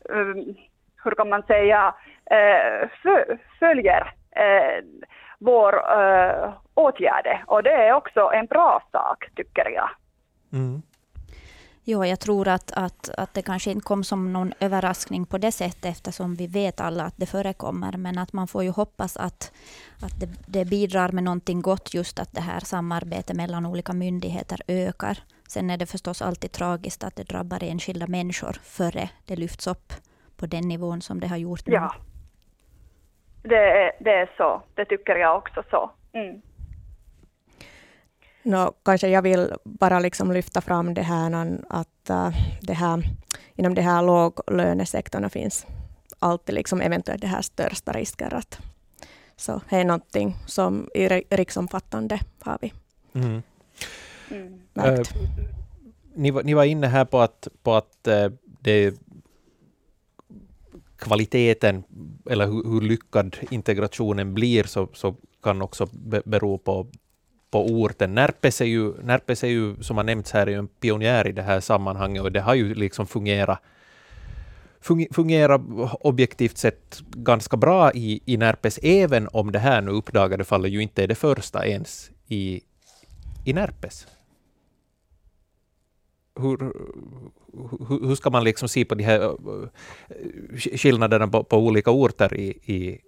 um, 0.08 0.54
hur 1.04 1.10
kan 1.10 1.28
man 1.28 1.42
säga, 1.42 1.94
uh, 2.32 2.88
följer 3.58 4.12
vår 5.44 5.74
uh, 5.74 6.54
åtgärd. 6.74 7.44
Och 7.46 7.62
det 7.62 7.70
är 7.70 7.92
också 7.92 8.20
en 8.20 8.46
bra 8.46 8.82
sak, 8.92 9.24
tycker 9.36 9.70
jag. 9.70 9.90
Mm. 10.52 10.82
Jo, 11.86 12.04
jag 12.04 12.20
tror 12.20 12.48
att, 12.48 12.72
att, 12.72 13.10
att 13.18 13.34
det 13.34 13.42
kanske 13.42 13.70
inte 13.70 13.84
kom 13.84 14.04
som 14.04 14.32
någon 14.32 14.52
överraskning 14.60 15.26
på 15.26 15.38
det 15.38 15.52
sättet, 15.52 15.84
eftersom 15.84 16.34
vi 16.34 16.46
vet 16.46 16.80
alla 16.80 17.04
att 17.04 17.14
det 17.16 17.26
förekommer. 17.26 17.96
Men 17.96 18.18
att 18.18 18.32
man 18.32 18.48
får 18.48 18.64
ju 18.64 18.70
hoppas 18.70 19.16
att, 19.16 19.52
att 20.02 20.20
det, 20.20 20.28
det 20.46 20.64
bidrar 20.64 21.12
med 21.12 21.24
någonting 21.24 21.62
gott, 21.62 21.94
just 21.94 22.18
att 22.18 22.32
det 22.32 22.40
här 22.40 22.60
samarbetet 22.60 23.36
mellan 23.36 23.66
olika 23.66 23.92
myndigheter 23.92 24.60
ökar. 24.68 25.18
Sen 25.48 25.70
är 25.70 25.76
det 25.76 25.86
förstås 25.86 26.22
alltid 26.22 26.52
tragiskt 26.52 27.04
att 27.04 27.16
det 27.16 27.28
drabbar 27.28 27.64
enskilda 27.64 28.06
människor 28.06 28.52
före 28.62 29.08
det 29.26 29.36
lyfts 29.36 29.66
upp 29.66 29.92
på 30.36 30.46
den 30.46 30.68
nivån 30.68 31.02
som 31.02 31.20
det 31.20 31.28
har 31.28 31.36
gjort 31.36 31.66
nu. 31.66 31.74
Ja, 31.74 31.94
det 33.48 33.56
är, 33.56 33.92
det 34.00 34.10
är 34.10 34.30
så. 34.36 34.62
Det 34.74 34.84
tycker 34.84 35.16
jag 35.16 35.36
också 35.36 35.62
så. 35.70 35.90
Mm. 36.12 36.42
No, 38.42 38.72
kanske 38.84 39.08
jag 39.08 39.22
vill 39.22 39.52
bara 39.64 39.98
liksom 39.98 40.32
lyfta 40.32 40.60
fram 40.60 40.94
det 40.94 41.02
här 41.02 41.58
att 41.68 42.10
uh, 42.10 42.30
det 42.62 42.72
här, 42.72 43.02
inom 43.54 43.74
de 43.74 43.82
här 43.82 44.02
låglönesektorn 44.02 45.30
finns 45.30 45.66
alltid 46.18 46.54
liksom 46.54 46.80
eventuellt 46.80 47.20
det 47.20 47.26
här 47.26 47.42
största 47.42 47.92
risker. 47.92 48.34
Att, 48.34 48.58
så 49.36 49.60
det 49.70 49.76
är 49.76 49.84
någonting 49.84 50.36
som 50.46 50.88
i 50.94 51.08
riksomfattande 51.08 52.20
har 52.40 52.58
vi 52.60 52.72
mm. 53.14 53.42
Mm. 54.30 54.60
Uh, 54.78 55.02
ni, 56.14 56.30
ni, 56.30 56.54
var 56.54 56.64
inne 56.64 56.86
här 56.86 57.04
på 57.04 57.20
att, 57.20 57.48
på 57.62 57.74
att 57.74 58.08
uh, 58.08 58.32
det 58.60 58.94
kvaliteten 61.04 61.84
eller 62.30 62.46
hur, 62.46 62.64
hur, 62.64 62.80
lyckad 62.80 63.36
integrationen 63.50 64.34
blir 64.34 64.64
så, 64.64 64.88
så 64.92 65.14
kan 65.42 65.62
också 65.62 65.86
be, 65.92 66.22
bero 66.24 66.58
på, 66.58 66.86
på 67.50 67.66
orten. 67.66 68.14
Närpes 68.14 68.60
är, 68.60 68.64
ju, 68.64 68.94
Närpes 69.02 69.44
är 69.44 69.48
ju, 69.48 69.82
som 69.82 69.96
har 69.96 70.04
nämnts 70.04 70.32
här, 70.32 70.48
är 70.48 70.58
en 70.58 70.68
pionjär 70.68 71.28
i 71.28 71.32
det 71.32 71.42
här 71.42 71.60
sammanhanget 71.60 72.22
och 72.22 72.32
det 72.32 72.40
har 72.40 72.54
ju 72.54 72.74
liksom 72.74 73.06
fungerat 73.06 73.58
fungerar 75.10 75.60
objektivt 76.06 76.58
sett 76.58 77.02
ganska 77.10 77.56
bra 77.56 77.92
i, 77.92 78.20
i 78.24 78.36
Närpes, 78.36 78.78
även 78.82 79.28
om 79.32 79.52
det 79.52 79.58
här 79.58 79.80
nu 79.80 79.90
uppdagade 79.90 80.44
fallet 80.44 80.72
ju 80.72 80.82
inte 80.82 81.02
är 81.02 81.08
det 81.08 81.14
första 81.14 81.66
ens 81.66 82.10
i, 82.28 82.60
i 83.44 83.52
Närpes. 83.52 84.06
Hur, 86.40 86.58
hur, 87.88 88.08
hur, 88.08 88.14
ska 88.14 88.30
man 88.30 88.44
liksom 88.44 88.68
se 88.68 88.84
på 88.84 88.94
de 88.94 89.04
här 89.04 89.22
eh, 89.22 89.68
skillnaderna 90.76 91.26
på, 91.26 91.44
på 91.44 91.56
olika 91.56 91.90
orter 91.90 92.34
i, 92.34 92.48
i, 92.64 93.00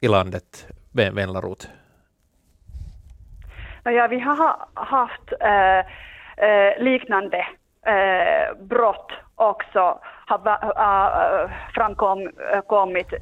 i 0.00 0.08
landet, 0.08 0.66
Venlarot? 0.92 1.68
Ja, 3.84 4.06
vi 4.06 4.20
har 4.20 4.56
haft 4.74 5.32
äh, 5.40 5.78
äh, 6.36 6.78
liknande 6.78 7.46
äh, 7.86 8.54
brott 8.68 9.12
också 9.34 9.98
har 10.26 11.50
framkommit 11.74 13.12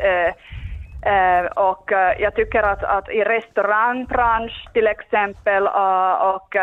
och 1.55 1.93
jag 2.19 2.35
tycker 2.35 2.63
att, 2.63 2.85
att 2.85 3.09
i 3.09 3.25
restaurangbransch 3.25 4.69
till 4.73 4.87
exempel 4.87 5.67
och, 5.67 6.35
och, 6.35 6.57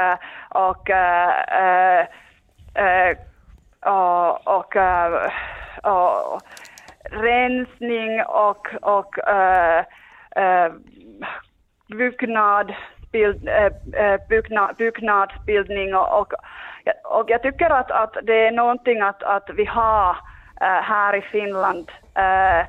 och, 0.50 0.90
Eh, 2.78 3.18
och, 4.44 4.76
eh, 4.76 5.30
och 5.84 6.42
rensning 7.04 8.24
och, 8.24 8.68
och 8.82 9.20
eh, 9.30 9.86
byggnad, 11.88 12.74
bild, 13.12 13.50
byggnad, 14.30 14.76
byggnadsbildning 14.78 15.96
och, 15.96 16.20
och, 16.20 16.34
och 17.04 17.30
jag 17.30 17.42
tycker 17.42 17.70
att, 17.70 17.92
att 17.92 18.18
det 18.24 18.48
är 18.48 18.52
någonting 18.52 19.02
att, 19.02 19.24
att 19.24 19.50
vi 19.54 19.66
har 19.66 20.18
äh, 20.62 20.82
här 20.82 21.16
i 21.16 21.22
Finland. 21.22 21.92
Äh, 22.16 22.66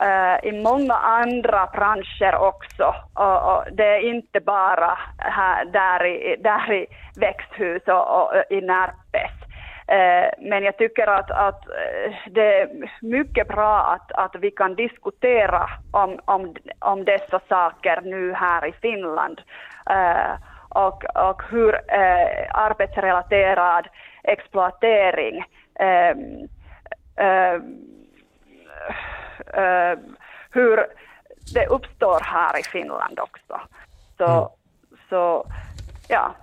Eh, 0.00 0.48
i 0.48 0.62
många 0.62 0.94
andra 0.94 1.68
branscher 1.72 2.34
också. 2.34 2.94
Och, 3.14 3.64
det 3.72 3.84
är 3.84 4.00
inte 4.00 4.40
bara 4.40 4.98
här, 5.18 5.64
där, 5.64 6.06
i, 6.06 6.36
där 6.40 6.72
i 6.72 6.86
växthus 7.16 7.82
och, 7.86 8.22
och 8.22 8.32
i 8.50 8.60
Närpes. 8.60 9.32
Eh, 9.86 10.30
men 10.38 10.64
jag 10.64 10.76
tycker 10.76 11.06
att, 11.06 11.30
att 11.30 11.68
eh, 11.68 12.12
det 12.30 12.60
är 12.60 12.68
mycket 13.00 13.48
bra 13.48 13.78
att, 13.78 14.12
att 14.12 14.34
vi 14.40 14.50
kan 14.50 14.74
diskutera 14.74 15.70
om, 15.90 16.18
om, 16.24 16.54
om 16.78 17.04
dessa 17.04 17.40
saker 17.48 18.00
nu 18.00 18.32
här 18.32 18.66
i 18.66 18.72
Finland 18.72 19.40
och, 20.68 21.04
och 21.04 21.42
hur 21.50 21.80
arbetsrelaterad 22.50 23.88
exploatering 24.22 25.44
ehm, 25.74 26.48
ehm, 27.16 27.93
uh, 29.56 29.62
uh, 29.62 29.98
hur 30.50 30.86
det 31.54 31.66
uppstår 31.66 32.20
här 32.20 32.60
i 32.60 32.62
Finland 32.62 33.18
också. 33.18 33.60
Så, 34.16 34.24
mm. 34.24 34.48
så 35.08 35.46
ja. 36.08 36.34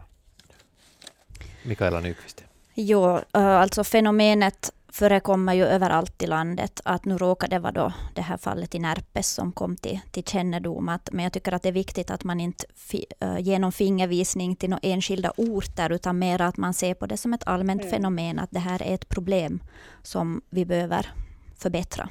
Mikaela 1.63 1.99
Nyqvist. 1.99 2.45
Jo, 2.73 3.19
alltså 3.31 3.83
fenomenet 3.83 4.71
förekommer 4.91 5.53
ju 5.53 5.65
överallt 5.65 6.23
i 6.23 6.27
landet. 6.27 6.81
Att 6.85 7.05
nu 7.05 7.17
råkar 7.17 7.47
det 7.47 7.59
vara 7.59 7.71
då 7.71 7.93
det 8.13 8.21
här 8.21 8.37
fallet 8.37 8.75
i 8.75 8.79
Närpes 8.79 9.33
som 9.33 9.51
kom 9.51 9.75
till, 9.75 9.99
till 10.11 10.23
kännedom. 10.23 10.89
Att, 10.89 11.09
men 11.11 11.23
jag 11.23 11.33
tycker 11.33 11.51
att 11.51 11.63
det 11.63 11.69
är 11.69 11.73
viktigt 11.73 12.11
att 12.11 12.23
man 12.23 12.39
inte 12.39 12.65
fi, 12.75 13.05
uh, 13.23 13.39
ger 13.39 13.59
någon 13.59 13.71
fingervisning 13.71 14.55
till 14.55 14.69
några 14.69 14.81
enskilda 14.83 15.31
orter, 15.37 15.89
utan 15.89 16.19
mer 16.19 16.41
att 16.41 16.57
man 16.57 16.73
ser 16.73 16.93
på 16.93 17.05
det 17.05 17.17
som 17.17 17.33
ett 17.33 17.47
allmänt 17.47 17.81
mm. 17.81 17.91
fenomen, 17.91 18.39
att 18.39 18.51
det 18.51 18.59
här 18.59 18.83
är 18.83 18.93
ett 18.93 19.09
problem 19.09 19.63
som 20.03 20.41
vi 20.49 20.65
behöver 20.65 21.11
förbättra. 21.57 22.07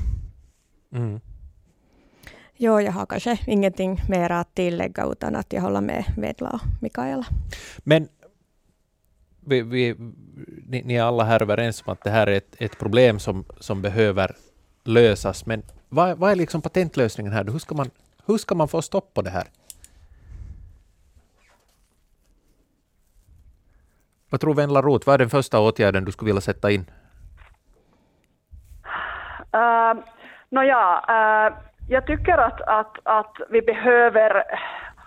Mm. 0.93 1.21
Jo, 2.57 2.81
jag 2.81 2.93
har 2.93 3.07
kanske 3.07 3.39
ingenting 3.47 4.01
mer 4.09 4.31
att 4.31 4.55
tillägga, 4.55 5.05
utan 5.05 5.37
att 5.37 5.53
jag 5.53 5.63
håller 5.63 5.81
med 5.81 6.05
Vedla 6.17 6.51
och 6.51 6.61
Mikaela. 6.83 7.27
Men 7.79 8.09
vi, 9.41 9.63
vi, 9.63 9.95
ni, 10.67 10.83
ni 10.83 10.95
är 10.95 11.03
alla 11.03 11.25
här 11.25 11.43
överens 11.43 11.83
om 11.87 11.93
att 11.93 12.05
det 12.05 12.11
här 12.11 12.27
är 12.27 12.37
ett, 12.37 12.57
ett 12.59 12.79
problem 12.79 13.19
som, 13.19 13.45
som 13.61 13.83
behöver 13.83 14.37
lösas, 14.85 15.47
men 15.47 15.63
vad, 15.89 16.19
vad 16.19 16.31
är 16.31 16.37
liksom 16.37 16.63
patentlösningen 16.63 17.33
här? 17.33 17.45
Hur 17.45 17.59
ska, 17.59 17.75
man, 17.75 17.91
hur 18.27 18.39
ska 18.39 18.55
man 18.55 18.69
få 18.69 18.83
stopp 18.83 19.15
på 19.15 19.23
det 19.23 19.31
här? 19.31 19.47
Vad 24.31 24.41
tror 24.41 24.55
Venla 24.55 24.83
Roth, 24.83 25.07
vad 25.07 25.15
är 25.15 25.19
den 25.19 25.31
första 25.31 25.61
åtgärden 25.61 26.05
du 26.05 26.13
skulle 26.13 26.29
vilja 26.29 26.41
sätta 26.41 26.71
in? 26.71 26.91
Uh, 29.55 30.03
Nåja, 30.51 31.05
äh, 31.09 31.53
jag 31.89 32.07
tycker 32.07 32.39
att, 32.39 32.61
att, 32.61 32.99
att 33.03 33.37
vi 33.51 33.63
behöver 33.63 34.45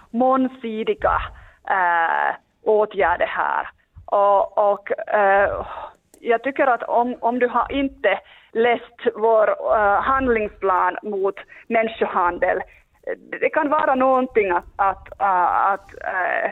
mångsidiga 0.10 1.22
äh, 1.70 2.36
åtgärder 2.64 3.26
här. 3.26 3.70
Och, 4.06 4.58
och 4.72 5.08
äh, 5.08 5.66
jag 6.20 6.44
tycker 6.44 6.68
att 6.68 6.84
om, 6.84 7.16
om 7.20 7.40
du 7.40 7.48
har 7.48 7.72
inte 7.72 8.20
läst 8.52 9.00
vår 9.16 9.50
äh, 9.50 10.02
handlingsplan 10.02 10.98
mot 11.04 11.36
människohandel, 11.68 12.62
det 13.42 13.50
kan 13.50 13.70
vara 13.70 13.96
någonting 13.96 14.52
att, 14.52 14.66
att, 14.76 15.22
äh, 15.22 15.68
att, 15.68 15.94
äh, 16.04 16.52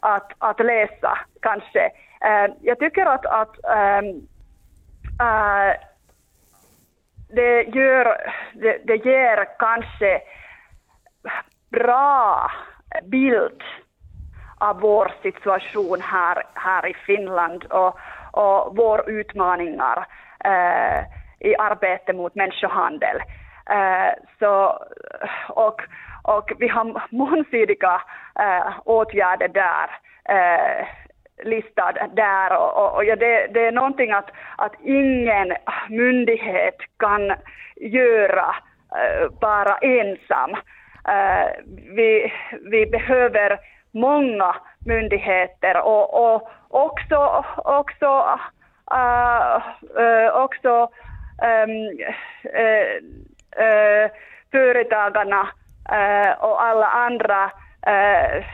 att, 0.00 0.32
att 0.38 0.60
läsa 0.60 1.18
kanske. 1.42 1.90
Äh, 2.20 2.52
jag 2.60 2.78
tycker 2.78 3.06
att, 3.06 3.26
att 3.26 3.56
ähm, 3.64 4.28
det, 7.32 7.62
gör, 7.62 8.16
det, 8.52 8.78
det 8.84 8.96
ger 8.96 9.48
kanske 9.58 10.20
bra 11.70 12.50
bild 13.02 13.62
av 14.58 14.80
vår 14.80 15.12
situation 15.22 16.00
här, 16.00 16.42
här 16.54 16.86
i 16.86 16.94
Finland 16.94 17.64
och, 17.64 17.98
och 18.32 18.76
våra 18.76 19.02
utmaningar 19.02 20.06
eh, 20.44 21.04
i 21.40 21.56
arbetet 21.56 22.16
mot 22.16 22.34
människohandel. 22.34 23.16
Eh, 23.70 24.12
så, 24.38 24.78
och, 25.48 25.82
och 26.22 26.52
vi 26.58 26.68
har 26.68 27.02
mångsidiga 27.10 28.02
eh, 28.38 28.72
åtgärder 28.84 29.48
där 29.48 29.90
eh, 30.28 30.86
listad 31.44 31.92
där 32.14 32.56
och, 32.58 32.76
och, 32.76 32.94
och 32.94 33.04
ja, 33.04 33.16
det, 33.16 33.46
det, 33.46 33.66
är 33.66 33.72
någonting 33.72 34.12
att, 34.12 34.30
att 34.56 34.72
ingen 34.82 35.52
myndighet 35.88 36.76
kan 36.98 37.32
göra 37.76 38.54
äh, 38.94 39.28
bara 39.40 39.76
ensam. 39.76 40.50
Äh, 41.08 41.50
vi, 41.96 42.32
vi 42.70 42.86
behöver 42.86 43.58
många 43.90 44.56
myndigheter 44.86 45.80
och, 45.80 46.34
och 46.34 46.50
också, 46.68 47.44
också, 47.56 48.38
äh, 48.90 50.28
också 50.34 50.88
ehm, 51.42 51.98
företagarna 54.50 55.48
och 56.38 56.62
alla 56.62 56.86
andra 56.86 57.50
eh, 57.86 58.44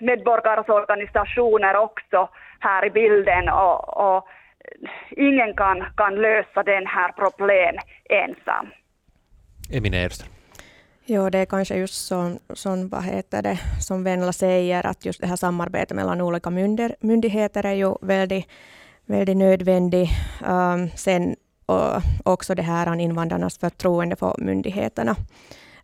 medborgarorganisationer 0.00 1.76
också 1.76 2.28
här 2.60 2.86
i 2.86 2.90
bilden 2.90 3.48
och, 3.48 3.96
och 4.06 4.28
ingen 5.10 5.56
kan, 5.56 5.84
kan 5.96 6.14
lösa 6.14 6.62
den 6.62 6.86
här 6.86 7.12
problemet 7.12 7.84
ensam. 8.04 8.66
Emine 9.72 10.04
Erström. 10.04 10.28
Jo, 11.06 11.30
det 11.30 11.38
är 11.38 11.46
kanske 11.46 11.74
just 11.76 12.06
som, 12.06 12.38
som, 12.54 12.88
vad 12.88 13.04
heter 13.04 13.42
det, 13.42 13.58
som 13.80 14.04
Venla 14.04 14.32
säger, 14.32 14.86
att 14.86 15.04
just 15.04 15.20
det 15.20 15.26
här 15.26 15.36
samarbetet 15.36 15.96
mellan 15.96 16.20
olika 16.20 16.50
myndigheter, 16.50 16.96
myndigheter 17.00 17.66
är 17.66 17.72
ju 17.72 17.94
väldigt, 18.00 18.48
väldigt 19.06 19.36
nödvändigt. 19.36 20.10
Um, 20.46 20.88
sen 20.88 21.36
och 21.66 22.02
också 22.24 22.54
det 22.54 22.62
här 22.62 23.00
invandrarnas 23.00 23.58
förtroende 23.58 24.16
för 24.16 24.34
myndigheterna 24.38 25.16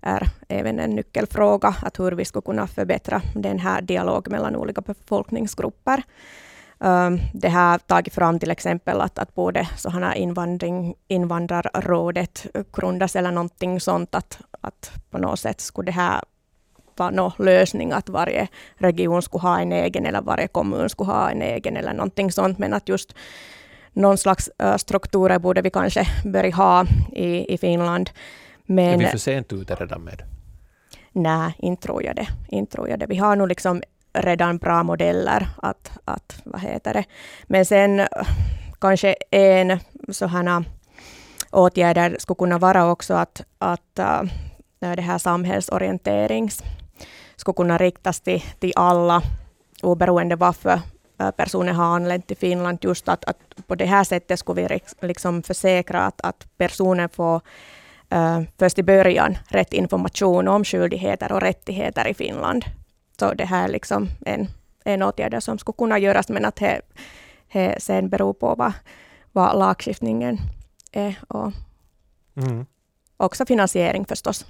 är 0.03 0.29
även 0.49 0.79
en 0.79 0.91
nyckelfråga, 0.91 1.75
att 1.83 1.99
hur 2.01 2.13
vi 2.13 2.25
skulle 2.25 2.43
kunna 2.43 2.67
förbättra 2.67 3.23
den 3.35 3.59
här 3.59 3.83
dialogen 3.83 4.33
mellan 4.33 4.57
olika 4.57 4.81
befolkningsgrupper. 4.81 6.03
Ehm, 6.81 7.21
det 7.35 7.49
har 7.49 7.79
tagit 7.79 8.15
fram 8.15 8.39
till 8.39 8.51
exempel 8.51 9.01
att, 9.01 9.19
att 9.19 9.35
både 9.35 9.69
sådana 9.77 10.17
invandring, 10.17 10.95
invandrarrådet 11.09 12.47
grundas 12.73 13.17
eller 13.17 13.31
någonting 13.31 13.81
sånt, 13.81 14.15
att, 14.15 14.41
att 14.61 14.93
på 15.11 15.19
något 15.19 15.41
sätt 15.41 15.61
skulle 15.61 15.87
det 15.87 15.93
här 15.93 16.21
vara 16.97 17.11
någon 17.11 17.33
lösning 17.39 17.93
att 17.93 18.09
varje 18.09 18.49
region 18.75 19.23
skulle 19.23 19.43
ha 19.43 19.61
en 19.61 19.73
egen 19.73 20.07
eller 20.07 20.23
varje 20.23 20.49
kommun 20.49 20.89
skulle 20.89 21.13
ha 21.13 21.31
en 21.31 21.43
egen 21.43 21.77
eller 21.77 21.93
någonting 21.93 22.33
sånt, 22.33 22.59
men 22.59 22.75
att 22.75 22.89
just 22.89 23.15
någon 23.93 24.19
slags 24.19 24.51
eh, 24.59 24.77
strukturer 24.77 25.39
borde 25.39 25.63
vi 25.63 25.71
kanske 25.71 26.07
börja 26.25 26.57
ha 26.57 26.87
i, 27.13 27.55
i 27.55 27.59
Finland. 27.59 28.11
Men, 28.71 28.95
är 28.95 28.99
vi 28.99 29.07
för 29.07 29.19
sent 29.19 29.53
ute 29.53 29.75
redan 29.75 30.05
med? 30.05 30.23
Nej, 31.13 31.55
inte 31.59 31.83
tror 31.83 32.03
jag 32.05 32.17
det. 32.17 32.29
Inte 32.49 32.73
tror 32.73 32.89
jag 32.89 32.99
det. 32.99 33.07
Vi 33.07 33.17
har 33.17 33.37
nog 33.37 33.49
liksom 33.49 33.83
redan 34.13 34.59
bra 34.59 34.83
modeller 34.83 35.49
att, 35.63 35.93
att 36.05 36.43
vad 36.45 36.61
heter 36.61 36.95
det. 36.95 37.05
Men 37.45 37.67
sen 37.67 38.07
kanske 38.81 39.15
en 39.31 39.79
sådana 40.09 40.65
åtgärder 41.51 42.17
skulle 42.19 42.37
kunna 42.37 42.59
vara 42.59 42.91
också 42.91 43.15
att, 43.15 43.43
att 43.59 43.99
uh, 43.99 44.23
det 44.79 45.03
här 45.03 45.19
samhällsorienterings 45.19 46.63
skulle 47.37 47.57
kunna 47.57 47.79
riktas 47.79 48.21
till, 48.21 48.43
till 48.61 48.73
alla, 48.77 49.23
oberoende 49.83 50.37
varför 50.37 50.81
personen 51.37 51.75
har 51.75 51.85
anlänt 51.85 52.27
till 52.27 52.37
Finland. 52.37 52.79
Just 52.83 53.09
att, 53.09 53.25
att 53.25 53.67
på 53.67 53.75
det 53.75 53.87
här 53.87 54.05
sättet 54.05 54.39
skulle 54.39 54.63
vi 54.69 54.81
liksom 55.07 55.43
försäkra 55.43 56.03
att, 56.03 56.21
att 56.21 56.47
personen 56.57 57.09
får 57.09 57.41
uh, 58.15 58.43
först 58.59 58.79
i 58.79 58.83
början 58.83 59.39
rätt 59.49 59.73
information 59.73 60.49
om 60.49 60.65
skyldigheter 60.65 61.33
och 61.33 61.41
rättigheter 61.41 62.09
i 62.09 62.15
Finland. 62.15 62.65
Så 63.19 63.35
det 63.35 63.45
här 63.45 63.65
är 63.65 63.73
liksom 63.73 64.09
en, 64.27 64.49
en 64.85 65.03
åtgärd 65.03 65.43
som 65.43 65.59
skulle 65.59 65.77
kunna 65.77 65.99
göras, 65.99 66.29
men 66.29 66.45
att 66.45 66.57
det, 66.57 66.81
det 67.53 67.83
sen 67.83 68.09
beror 68.09 68.33
på 68.33 68.55
vad, 68.55 68.73
vad 69.33 69.59
lagstiftningen 69.59 70.39
är 70.93 71.19
och 71.29 71.53
mm. 72.37 72.67
också 73.17 73.47
finansiering 73.47 74.05
förstås. 74.05 74.47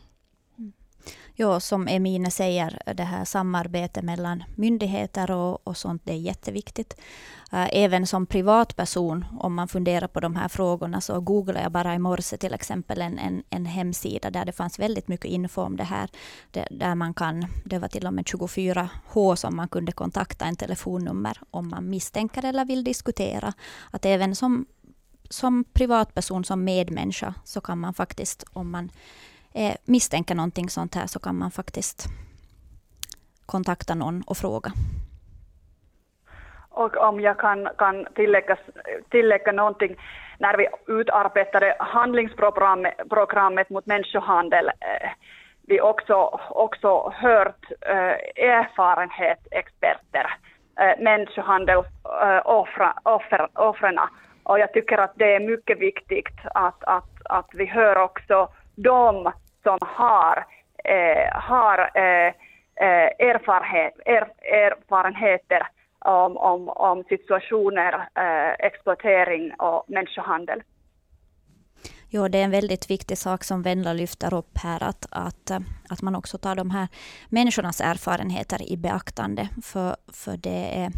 Ja, 1.41 1.61
som 1.61 1.89
Emine 1.89 2.31
säger, 2.31 2.79
det 2.95 3.03
här 3.03 3.25
samarbetet 3.25 4.05
mellan 4.05 4.45
myndigheter 4.57 5.31
och, 5.31 5.67
och 5.67 5.77
sånt, 5.77 6.03
det 6.05 6.13
är 6.13 6.17
jätteviktigt. 6.17 6.97
Eh, 7.53 7.69
även 7.73 8.07
som 8.07 8.27
privatperson, 8.27 9.25
om 9.39 9.55
man 9.55 9.69
funderar 9.69 10.09
på 10.09 10.21
de 10.21 10.37
här 10.37 10.49
frågorna, 10.49 11.01
så 11.01 11.21
googlade 11.21 11.63
jag 11.63 11.73
bara 11.73 11.95
i 11.95 11.99
morse 11.99 12.37
till 12.37 12.55
exempel 12.55 13.03
en, 13.03 13.19
en, 13.19 13.43
en 13.51 13.67
hemsida 13.67 14.31
där 14.31 14.45
det 14.45 14.53
fanns 14.53 14.79
väldigt 14.79 15.09
mycket 15.09 15.31
info 15.31 15.63
om 15.63 15.77
det 15.77 15.85
här. 15.85 16.11
Det, 16.51 16.69
där 16.71 16.95
man 16.95 17.15
kan, 17.15 17.47
det 17.65 17.79
var 17.79 17.89
till 17.89 18.07
och 18.07 18.15
med 18.15 18.25
24H 18.25 19.35
som 19.35 19.57
man 19.57 19.69
kunde 19.69 19.93
kontakta 19.93 20.45
en 20.45 20.57
telefonnummer 20.57 21.39
om 21.51 21.69
man 21.69 21.91
misstänker 21.91 22.45
eller 22.45 22.65
vill 22.65 22.85
diskutera. 22.85 23.53
Att 23.91 24.05
även 24.07 24.35
som, 24.35 24.67
som 25.31 25.65
privatperson, 25.65 26.45
som 26.45 26.65
medmänniska, 26.65 27.35
så 27.45 27.61
kan 27.61 27.79
man 27.79 27.95
faktiskt, 27.95 28.45
om 28.53 28.71
man 28.71 28.91
eh, 29.55 29.75
misstänker 29.85 30.35
någonting 30.35 30.69
sånt 30.69 30.95
här, 30.95 31.07
så 31.07 31.21
kan 31.21 31.39
man 31.39 31.51
faktiskt 31.51 32.07
kontakta 33.47 33.95
någon 33.95 34.23
och 34.27 34.37
fråga. 34.37 34.73
Och 36.71 36.97
om 36.97 37.21
jag 37.21 37.39
kan, 37.39 37.69
kan 37.79 38.07
tillägga, 38.15 38.57
tillägga 39.11 39.53
någonting, 39.53 39.97
när 40.39 40.57
vi 40.57 40.69
utarbetade 40.87 41.77
handlingsprogrammet 41.79 43.71
mot 43.71 43.87
människohandel, 43.87 44.67
eh, 44.67 45.11
vi 45.67 45.81
också, 45.81 46.41
också 46.51 47.13
hört 47.17 47.65
eh, 47.81 48.45
erfarenhetsexperter, 48.45 50.35
eh, 50.81 51.01
människohandeloffren. 51.01 53.99
Eh, 53.99 54.05
och 54.43 54.59
jag 54.59 54.73
tycker 54.73 54.99
att 54.99 55.13
det 55.15 55.35
är 55.35 55.41
mycket 55.41 55.79
viktigt 55.79 56.39
att, 56.55 56.85
att, 56.85 57.11
att 57.25 57.49
vi 57.53 57.67
hör 57.67 57.97
också 57.97 58.49
de 58.83 59.33
som 59.63 59.79
har, 59.81 60.47
eh, 60.85 61.41
har 61.41 61.79
eh, 61.95 62.33
eh 62.87 63.29
erfarenhet, 63.31 63.95
er, 64.07 64.25
erfarenheter 64.43 65.67
om, 65.99 66.37
om, 66.37 66.69
om 66.69 67.05
situationer, 67.09 67.93
eh, 67.95 68.67
exploatering 68.67 69.55
och 69.59 69.85
människohandel. 69.89 70.63
Ja, 72.13 72.29
det 72.29 72.39
är 72.39 72.45
en 72.45 72.51
väldigt 72.51 72.91
viktig 72.91 73.19
sak 73.19 73.45
som 73.45 73.63
Venla 73.63 73.93
lyfter 73.93 74.35
upp 74.35 74.59
här, 74.59 74.83
att, 74.83 75.07
att, 75.11 75.51
att 75.89 76.03
man 76.03 76.17
också 76.17 76.39
tar 76.39 76.57
de 76.57 76.71
här 76.71 76.89
människornas 77.29 77.81
erfarenheter 77.81 78.73
i 78.73 78.77
beaktande. 78.77 79.49
För, 79.63 79.97
för 80.13 80.37
det 80.37 80.81
är, 80.81 80.93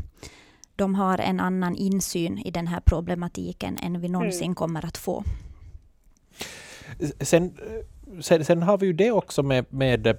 de 0.77 0.95
har 0.95 1.19
en 1.19 1.41
annan 1.41 1.75
insyn 1.77 2.39
i 2.39 2.51
den 2.51 2.67
här 2.67 2.81
problematiken 2.81 3.79
än 3.79 4.01
vi 4.01 4.09
någonsin 4.09 4.45
mm. 4.45 4.55
kommer 4.55 4.87
att 4.87 4.99
få. 4.99 5.25
Sen, 7.21 7.59
sen, 8.21 8.45
sen, 8.45 8.63
har 8.63 8.79
vi 8.79 8.87
ju 8.87 8.93
det 8.93 9.11
också 9.11 9.43
med, 9.43 9.65
med 9.69 10.07
eh, 10.07 10.17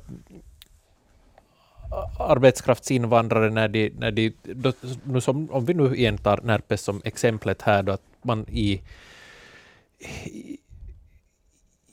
arbetskraftsinvandrare 2.20 3.50
när 3.50 3.68
de, 3.68 3.90
när 3.90 4.12
de 4.12 4.34
då, 4.44 4.74
nu 5.04 5.22
som, 5.22 5.52
om 5.52 5.66
vi 5.66 5.74
nu 5.74 5.96
igen 5.96 6.18
tar 6.18 6.40
Närpes 6.44 6.82
som 6.82 7.02
exemplet 7.06 7.62
här 7.62 7.84
då, 7.84 7.92
att 7.92 8.02
man 8.22 8.46
i, 8.50 8.82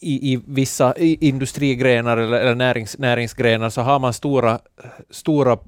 i, 0.01 0.33
i 0.33 0.41
vissa 0.47 0.95
industrigrenar 0.97 2.17
eller, 2.17 2.41
eller 2.41 2.55
närings, 2.55 2.99
näringsgrenar 2.99 3.71
så 3.71 3.81
har 3.81 3.99
man 3.99 4.13
stora, 4.13 4.61
stora 5.11 5.59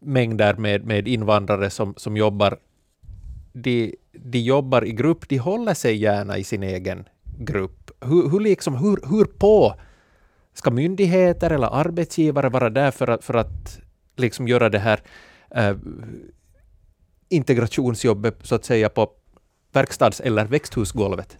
mängder 0.00 0.54
med, 0.54 0.84
med 0.84 1.08
invandrare 1.08 1.70
som, 1.70 1.94
som 1.96 2.16
jobbar. 2.16 2.58
De, 3.52 3.94
de 4.12 4.38
jobbar 4.38 4.84
i 4.84 4.92
grupp, 4.92 5.28
de 5.28 5.38
håller 5.38 5.74
sig 5.74 5.96
gärna 5.96 6.38
i 6.38 6.44
sin 6.44 6.62
egen 6.62 7.08
grupp. 7.38 7.79
Hur, 8.00 8.30
hur, 8.30 8.40
liksom, 8.40 8.74
hur, 8.74 8.98
hur 9.10 9.24
på 9.24 9.74
Ska 10.54 10.70
myndigheter 10.70 11.50
eller 11.50 11.66
arbetsgivare 11.66 12.48
vara 12.48 12.70
där 12.70 12.90
för 12.90 13.08
att, 13.08 13.24
för 13.24 13.34
att 13.34 13.80
liksom 14.16 14.48
göra 14.48 14.68
det 14.68 14.78
här 14.78 15.00
äh, 15.50 15.76
integrationsjobbet 17.28 18.38
så 18.42 18.54
att 18.54 18.64
säga 18.64 18.88
på 18.88 19.10
verkstads 19.72 20.20
eller 20.20 20.44
växthusgolvet? 20.44 21.38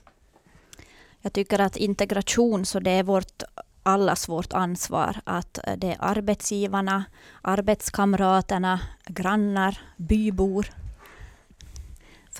Jag 1.22 1.32
tycker 1.32 1.58
att 1.58 1.76
integration, 1.76 2.64
så 2.64 2.80
det 2.80 2.90
är 2.90 3.02
vårt 3.02 3.42
allas 3.82 4.28
vårt 4.28 4.52
ansvar 4.52 5.16
att 5.24 5.58
eh, 5.66 5.76
det 5.76 5.86
är 5.86 5.96
arbetsgivarna, 5.98 7.04
arbetskamraterna, 7.42 8.80
grannar, 9.06 9.78
bybor. 9.96 10.66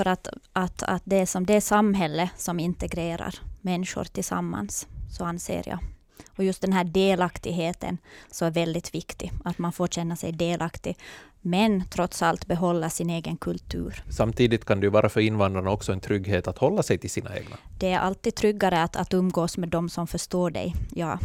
För 0.00 0.08
att, 0.08 0.28
att, 0.52 0.82
att 0.82 1.02
det 1.04 1.16
är 1.16 1.26
som 1.26 1.46
det 1.46 1.60
samhälle 1.60 2.30
som 2.36 2.60
integrerar 2.60 3.34
människor 3.60 4.04
tillsammans, 4.04 4.88
så 5.10 5.24
anser 5.24 5.62
jag. 5.66 5.78
Och 6.36 6.44
just 6.44 6.62
den 6.62 6.72
här 6.72 6.84
delaktigheten 6.84 7.98
så 8.30 8.44
är 8.44 8.50
väldigt 8.50 8.94
viktig, 8.94 9.32
att 9.44 9.58
man 9.58 9.72
får 9.72 9.86
känna 9.86 10.16
sig 10.16 10.32
delaktig, 10.32 10.96
men 11.40 11.84
trots 11.88 12.22
allt 12.22 12.46
behålla 12.46 12.90
sin 12.90 13.10
egen 13.10 13.36
kultur. 13.36 14.04
Samtidigt 14.10 14.64
kan 14.64 14.80
det 14.80 14.86
ju 14.86 14.90
vara 14.90 15.08
för 15.08 15.20
invandrarna 15.20 15.70
också 15.70 15.92
en 15.92 16.00
trygghet 16.00 16.48
att 16.48 16.58
hålla 16.58 16.82
sig 16.82 16.98
till 16.98 17.10
sina 17.10 17.36
egna. 17.36 17.56
Det 17.78 17.92
är 17.92 17.98
alltid 17.98 18.34
tryggare 18.34 18.82
att, 18.82 18.96
att 18.96 19.14
umgås 19.14 19.58
med 19.58 19.68
de 19.68 19.88
som 19.88 20.06
förstår 20.06 20.50
dig, 20.50 20.74
ja. 20.94 21.18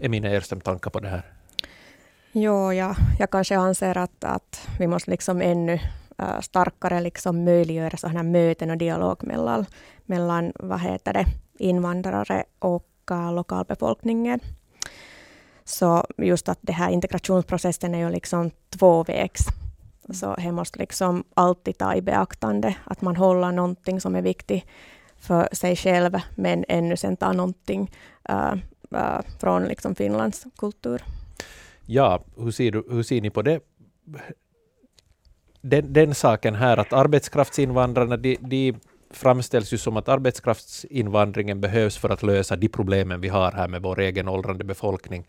Är 0.00 0.08
mina 0.08 0.28
Erström 0.28 0.60
tankar 0.60 0.90
på 0.90 1.00
det 1.00 1.08
här? 1.08 1.22
Jo, 2.32 2.72
ja, 2.72 2.96
jag 3.18 3.30
kanske 3.30 3.56
anser 3.56 3.98
att, 3.98 4.24
att 4.24 4.68
vi 4.78 4.86
måste 4.86 5.10
liksom 5.10 5.40
ännu 5.40 5.80
äh, 6.20 6.40
starkare 6.40 7.00
liksom 7.00 7.44
möjliggöra 7.44 7.96
sådana 7.96 8.22
möten 8.22 8.70
och 8.70 8.78
dialog 8.78 9.24
mellan, 9.26 9.66
mellan 10.06 10.52
vad 10.54 10.80
heter 10.80 11.12
det, 11.12 11.26
invandrare 11.58 12.44
och 12.58 12.86
påverka 13.10 13.30
lokalbefolkningen. 13.30 14.40
Så 15.64 16.04
just 16.18 16.48
att 16.48 16.58
det 16.60 16.72
här 16.72 16.90
integrationsprocessen 16.90 17.94
är 17.94 17.98
ju 17.98 18.10
liksom 18.10 18.50
tvåvägs. 18.70 19.46
Så 20.12 20.34
det 20.34 20.52
måste 20.52 20.78
liksom 20.78 21.24
alltid 21.34 21.78
ta 21.78 21.94
i 21.94 22.02
beaktande 22.02 22.74
att 22.84 23.02
man 23.02 23.16
håller 23.16 23.52
någonting 23.52 24.00
som 24.00 24.14
är 24.14 24.22
viktigt 24.22 24.64
för 25.18 25.48
sig 25.52 25.76
själv, 25.76 26.20
men 26.36 26.64
ännu 26.68 26.96
sen 26.96 27.16
tar 27.16 27.32
någonting 27.32 27.90
uh, 28.30 28.54
uh, 28.94 29.20
från 29.40 29.64
liksom 29.64 29.94
Finlands 29.94 30.46
kultur. 30.56 31.02
Ja, 31.86 32.20
hur 32.36 32.50
ser, 32.50 32.72
du, 32.72 32.84
hur 32.90 33.02
ser 33.02 33.20
ni 33.20 33.30
på 33.30 33.42
det? 33.42 33.60
Den, 35.60 35.92
den 35.92 36.14
saken 36.14 36.54
här 36.54 36.76
att 36.76 36.92
arbetskraftsinvandrarna, 36.92 38.16
de, 38.16 38.36
de 38.40 38.74
framställs 39.10 39.72
ju 39.72 39.78
som 39.78 39.96
att 39.96 40.08
arbetskraftsinvandringen 40.08 41.60
behövs 41.60 41.98
för 41.98 42.08
att 42.08 42.22
lösa 42.22 42.56
de 42.56 42.68
problemen 42.68 43.20
vi 43.20 43.28
har 43.28 43.52
här 43.52 43.68
med 43.68 43.82
vår 43.82 44.00
egen 44.00 44.28
åldrande 44.28 44.64
befolkning 44.64 45.26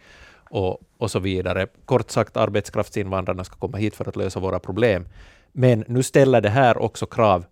och, 0.50 0.82
och 0.98 1.12
så 1.12 1.20
vidare. 1.20 1.68
Kort 1.86 2.12
sagt, 2.12 2.38
arbetskraftsinvandrarna 2.38 3.44
ska 3.44 3.56
komma 3.56 3.78
hit 3.78 3.96
för 3.96 4.10
att 4.10 4.16
lösa 4.16 4.40
våra 4.40 4.60
problem. 4.60 5.08
Men 5.52 5.84
nu 5.88 6.04
ställer 6.04 6.42
det 6.42 6.50
här 6.50 6.78
också 6.78 7.06
krav 7.06 7.46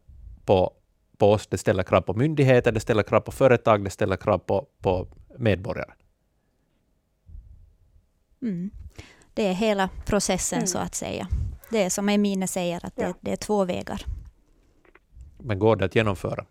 på, 0.45 0.73
på 1.17 1.31
oss, 1.31 1.47
det 1.47 1.57
ställer 1.57 1.83
krav 1.83 2.01
på 2.01 2.13
myndigheter, 2.13 2.71
det 2.71 2.79
ställer 2.79 3.03
krav 3.03 3.19
på 3.19 3.31
företag, 3.31 3.83
det 3.83 3.89
ställer 3.89 4.17
krav 4.17 4.37
på, 4.37 4.67
på 4.81 5.07
medborgare. 5.37 5.91
Mm. 8.41 8.71
Det 9.33 9.47
är 9.47 9.53
hela 9.53 9.89
processen 10.05 10.57
mm. 10.57 10.67
så 10.67 10.77
att 10.77 10.95
säga. 10.95 11.27
Det 11.69 11.83
är 11.83 11.89
som 11.89 12.09
Emine 12.09 12.47
säger, 12.47 12.85
att 12.85 12.95
det, 12.95 13.03
ja. 13.03 13.13
det 13.21 13.31
är 13.31 13.35
två 13.35 13.65
vägar. 13.65 14.01
Men 15.37 15.59
går 15.59 15.75
det 15.75 15.85
att 15.85 15.95
genomföra? 15.95 16.45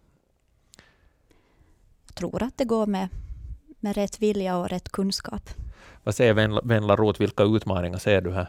Jag 2.06 2.14
tror 2.14 2.42
att 2.42 2.58
det 2.58 2.64
går 2.64 2.86
med, 2.86 3.08
med 3.80 3.96
rätt 3.96 4.22
vilja 4.22 4.58
och 4.58 4.68
rätt 4.68 4.88
kunskap. 4.88 5.42
Vad 6.04 6.14
säger 6.14 6.34
Venla 6.68 6.96
Roth, 6.96 7.20
vilka 7.20 7.42
utmaningar 7.42 7.98
ser 7.98 8.20
du 8.20 8.32
här? 8.32 8.48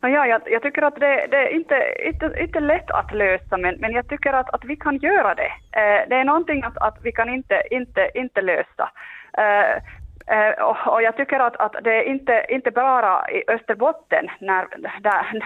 Ja, 0.00 0.26
jag, 0.26 0.42
jag 0.46 0.62
tycker 0.62 0.82
att 0.82 0.94
det, 0.94 1.26
det, 1.30 1.36
är 1.36 1.54
inte, 1.54 1.74
inte, 2.04 2.40
inte 2.40 2.60
lätt 2.60 2.90
att 2.90 3.14
lösa, 3.14 3.56
men, 3.56 3.74
men 3.74 3.92
jag 3.92 4.08
tycker 4.08 4.32
att, 4.32 4.54
att 4.54 4.64
vi 4.64 4.76
kan 4.76 4.96
göra 4.96 5.34
det. 5.34 5.52
Eh, 5.80 6.08
det 6.08 6.16
är 6.16 6.24
någonting 6.24 6.62
att, 6.62 6.78
att 6.78 6.98
vi 7.02 7.12
kan 7.12 7.28
inte, 7.34 7.62
inte, 7.70 8.10
inte 8.14 8.40
lösa. 8.40 8.90
Eh, 9.38 9.44
eh, 9.44 9.82
Eh, 10.26 10.64
och, 10.64 10.92
och, 10.92 11.02
jag 11.02 11.16
tycker 11.16 11.40
att, 11.40 11.56
att 11.56 11.76
det 11.84 11.94
är 11.94 12.02
inte, 12.02 12.46
inte 12.48 12.70
bara 12.70 13.30
i 13.30 13.44
Österbotten 13.48 14.28
när, 14.40 14.66
där, 15.00 15.42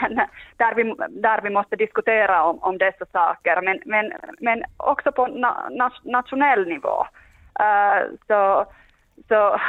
där, 0.56 0.74
vi, 0.74 0.94
där 1.08 1.40
vi 1.42 1.50
måste 1.50 1.76
diskutera 1.76 2.44
om, 2.44 2.58
om 2.62 2.78
dessa 2.78 3.06
saker, 3.06 3.62
men, 3.62 3.80
men, 3.84 4.12
men 4.38 4.62
också 4.76 5.12
på 5.12 5.26
na, 5.26 5.70
nationell 6.04 6.68
nivå. 6.68 7.06
Uh, 7.60 8.16
så 8.26 8.66
så, 9.28 9.60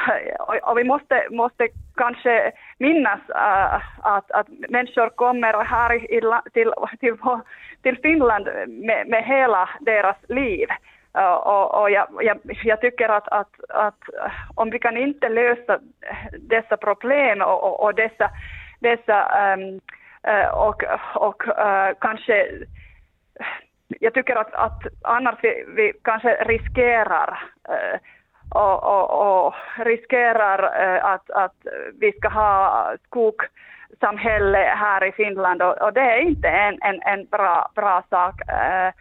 och, 0.63 0.77
vi 0.77 0.83
måste, 0.83 1.27
måste 1.31 1.67
kanske 1.95 2.51
minnas 2.77 3.19
uh, 3.29 3.75
att, 4.07 4.31
att 4.31 4.47
människor 4.69 5.09
kommer 5.09 5.63
här 5.63 5.93
i, 5.93 6.21
till, 6.53 6.73
till, 6.99 7.15
till 7.81 7.97
Finland 8.01 8.49
med, 8.67 9.07
med 9.07 9.23
hela 9.23 9.69
deras 9.79 10.17
liv. 10.27 10.67
Och, 11.25 11.81
och 11.81 11.91
jag, 11.91 12.07
jag, 12.21 12.39
jag, 12.63 12.81
tycker 12.81 13.09
att, 13.09 13.27
att, 13.27 13.53
att 13.69 14.13
eh, 14.25 14.31
om 14.55 14.69
vi 14.69 14.79
kan 14.79 14.97
inte 14.97 15.29
lösa 15.29 15.79
dessa 16.39 16.77
problem 16.77 17.41
och, 17.41 17.63
och, 17.63 17.83
och 17.83 17.95
dessa, 17.95 18.31
dessa 18.79 19.53
um, 19.53 19.79
och, 20.53 20.83
och, 21.15 21.47
uh, 21.47 21.89
kanske 21.99 22.47
jag 23.99 24.13
tycker 24.13 24.35
att, 24.35 24.53
att 24.53 24.81
annars 25.01 25.35
vi, 25.41 25.65
vi 25.75 25.93
kanske 26.03 26.43
riskerar 26.43 27.43
uh, 27.69 27.99
och, 28.49 28.83
och, 28.83 29.45
och 29.45 29.53
riskerar 29.77 30.59
eh, 30.83 31.05
att, 31.05 31.29
att 31.29 31.55
vi 31.99 32.11
ska 32.11 32.29
ha 32.29 32.93
skogssamhälle 33.03 34.57
här 34.57 35.03
i 35.03 35.11
Finland 35.11 35.61
och, 35.61 35.81
och 35.81 35.93
det 35.93 36.01
är 36.01 36.19
inte 36.19 36.47
en, 36.47 36.77
en, 36.81 37.01
en 37.01 37.25
bra, 37.25 37.71
bra 37.75 38.03
sak. 38.09 38.41
Uh, 38.49 38.91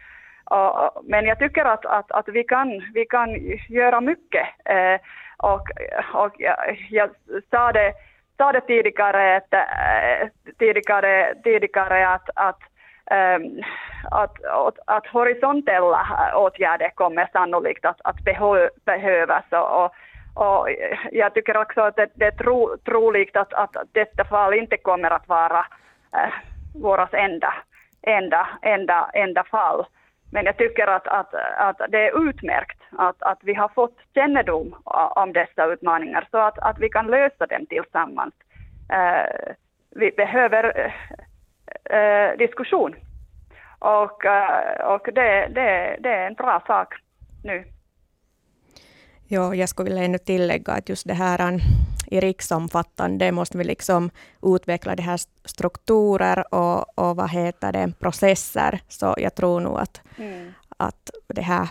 men 1.03 1.25
jag 1.25 1.39
tycker 1.39 1.65
att, 1.65 1.85
att, 1.85 2.11
att 2.11 2.27
vi, 2.27 2.43
kan, 2.43 2.83
vi 2.93 3.05
kan 3.05 3.29
göra 3.69 4.01
mycket. 4.01 4.47
Eh, 4.65 4.99
och, 5.37 5.69
och 6.13 6.33
jag, 6.37 6.87
jag 6.89 7.09
sa, 7.49 7.71
det, 7.71 7.93
sa 8.37 8.51
det 8.51 8.61
tidigare, 8.61 9.37
att, 9.37 9.53
eh, 9.53 10.27
tidigare, 10.59 11.35
tidigare 11.43 12.07
att, 12.07 12.29
att 12.35 12.59
ehm, 13.11 13.61
att, 14.11 14.43
att, 14.45 14.79
att 14.85 15.07
horisontella 15.07 16.31
åtgärder 16.35 16.89
kommer 16.95 17.29
sannolikt 17.33 17.85
att, 17.85 18.01
att 18.03 18.23
behö, 18.23 18.69
behövas. 18.85 19.45
Och, 19.51 19.83
och, 19.83 19.91
och 20.35 20.69
jag 21.11 21.33
tycker 21.33 21.57
också 21.57 21.81
att 21.81 21.95
det, 21.95 22.09
det 22.13 22.25
är 22.25 22.31
tro, 22.31 22.77
troligt 22.85 23.37
att, 23.37 23.53
att 23.53 23.75
detta 23.91 24.25
fall 24.25 24.53
inte 24.53 24.77
kommer 24.77 25.11
att 25.11 25.27
vara 25.27 25.65
eh, 26.13 26.23
äh, 26.23 26.29
vårt 26.81 27.13
enda, 27.13 27.53
enda, 28.01 28.47
enda, 28.61 29.09
enda 29.13 29.43
fall. 29.43 29.85
Men 30.31 30.45
jag 30.45 30.57
tycker 30.57 30.87
att, 30.87 31.07
att, 31.07 31.33
att 31.57 31.91
det 31.91 32.07
är 32.07 32.29
utmärkt 32.29 32.81
att, 32.97 33.21
att 33.21 33.39
vi 33.43 33.53
har 33.53 33.69
fått 33.69 33.97
kännedom 34.13 34.75
om 35.15 35.33
dessa 35.33 35.65
utmaningar 35.65 36.27
så 36.31 36.37
att, 36.37 36.59
att 36.59 36.79
vi 36.79 36.89
kan 36.89 37.07
lösa 37.07 37.45
dem 37.45 37.65
tillsammans. 37.69 38.33
Eh, 38.89 39.53
vi 39.89 40.11
behöver 40.11 40.93
eh, 41.89 42.37
diskussion. 42.37 42.95
Och, 43.79 44.25
eh, 44.25 44.85
och 44.93 45.09
det, 45.13 45.47
det, 45.55 45.97
det 45.99 46.09
är 46.09 46.27
en 46.27 46.33
bra 46.33 46.63
sak 46.67 46.93
nu. 47.43 47.63
Ja, 49.27 49.55
jag 49.55 49.69
skulle 49.69 49.89
vilja 49.89 50.03
ännu 50.03 50.17
tillägga 50.17 50.73
att 50.73 50.89
just 50.89 51.07
det 51.07 51.13
här 51.13 51.47
ähm, 51.47 51.59
i 52.07 52.19
riksomfattande 52.19 53.31
måste 53.31 53.57
vi 53.57 53.63
liksom 53.63 54.09
utveckla 54.41 54.95
det 54.95 55.03
här 55.03 55.19
strukturer 55.45 56.53
och, 56.53 56.99
och 56.99 57.15
vad 57.15 57.29
heter 57.29 57.71
det, 57.71 57.93
processer. 57.99 58.79
Så 58.87 59.15
jag 59.17 59.35
tror 59.35 59.59
nog 59.59 59.79
att, 59.79 60.01
mm. 60.17 60.53
att 60.77 61.11
det 61.27 61.41
här 61.41 61.69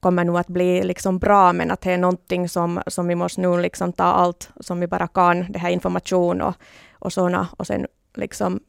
kommer 0.00 0.24
nog 0.24 0.38
att 0.38 0.48
bli 0.48 0.84
liksom 0.84 1.18
bra, 1.18 1.52
men 1.52 1.70
att 1.70 1.80
det 1.80 1.92
är 1.92 1.98
någonting 1.98 2.48
som, 2.48 2.82
som 2.86 3.08
vi 3.08 3.14
måste 3.14 3.40
nu 3.40 3.60
liksom 3.60 3.92
ta 3.92 4.04
allt 4.04 4.50
som 4.60 4.80
vi 4.80 4.86
bara 4.86 5.08
kan, 5.08 5.52
det 5.52 5.58
här 5.58 5.70
information 5.70 6.40
och, 6.40 6.54
och 6.92 7.12
sådana, 7.12 7.48
och 7.56 7.66
sen 7.66 7.86
liksom 8.14 8.60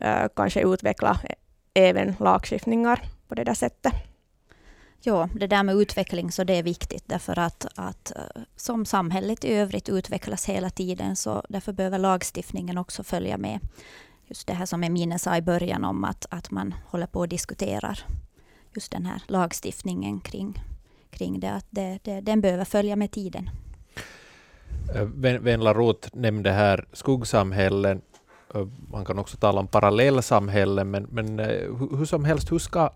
Eh, 0.00 0.28
kanske 0.36 0.62
utveckla 0.62 1.20
även 1.74 2.16
lagstiftningar 2.18 3.02
på 3.28 3.34
det 3.34 3.44
där 3.44 3.54
sättet. 3.54 3.92
Ja, 5.02 5.28
det 5.34 5.46
där 5.46 5.62
med 5.62 5.74
utveckling, 5.74 6.32
så 6.32 6.44
det 6.44 6.54
är 6.54 6.62
viktigt 6.62 7.04
därför 7.06 7.38
att, 7.38 7.66
att 7.74 8.12
eh, 8.16 8.42
som 8.56 8.84
samhället 8.84 9.44
i 9.44 9.52
övrigt 9.52 9.88
utvecklas 9.88 10.44
hela 10.44 10.70
tiden, 10.70 11.16
så 11.16 11.42
därför 11.48 11.72
behöver 11.72 11.98
lagstiftningen 11.98 12.78
också 12.78 13.02
följa 13.02 13.38
med. 13.38 13.60
Just 14.26 14.46
det 14.46 14.54
här 14.54 14.66
som 14.66 14.84
Emine 14.84 15.18
sa 15.18 15.36
i 15.36 15.42
början 15.42 15.84
om 15.84 16.04
att, 16.04 16.26
att 16.30 16.50
man 16.50 16.74
håller 16.86 17.06
på 17.06 17.18
och 17.18 17.28
diskuterar 17.28 17.98
just 18.74 18.92
den 18.92 19.06
här 19.06 19.22
lagstiftningen 19.26 20.20
kring, 20.20 20.62
kring 21.10 21.40
det, 21.40 21.52
att 21.52 21.66
det, 21.70 21.98
det, 22.02 22.20
den 22.20 22.40
behöver 22.40 22.64
följa 22.64 22.96
med 22.96 23.10
tiden. 23.10 23.50
Eh, 24.94 25.04
Venla 25.40 25.74
Roth 25.74 26.08
nämnde 26.12 26.52
här 26.52 26.84
skuggsamhällen. 26.92 28.02
Eh, 28.54 28.66
man 28.90 29.04
kan 29.04 29.18
också 29.18 29.36
tala 29.36 29.60
om 29.60 29.66
parallellsamhällen, 29.66 30.90
men, 30.90 31.02
men 31.10 31.38
hur 31.98 32.04
som 32.04 32.24
helst, 32.24 32.52
hur 32.52 32.58
ska 32.58 32.90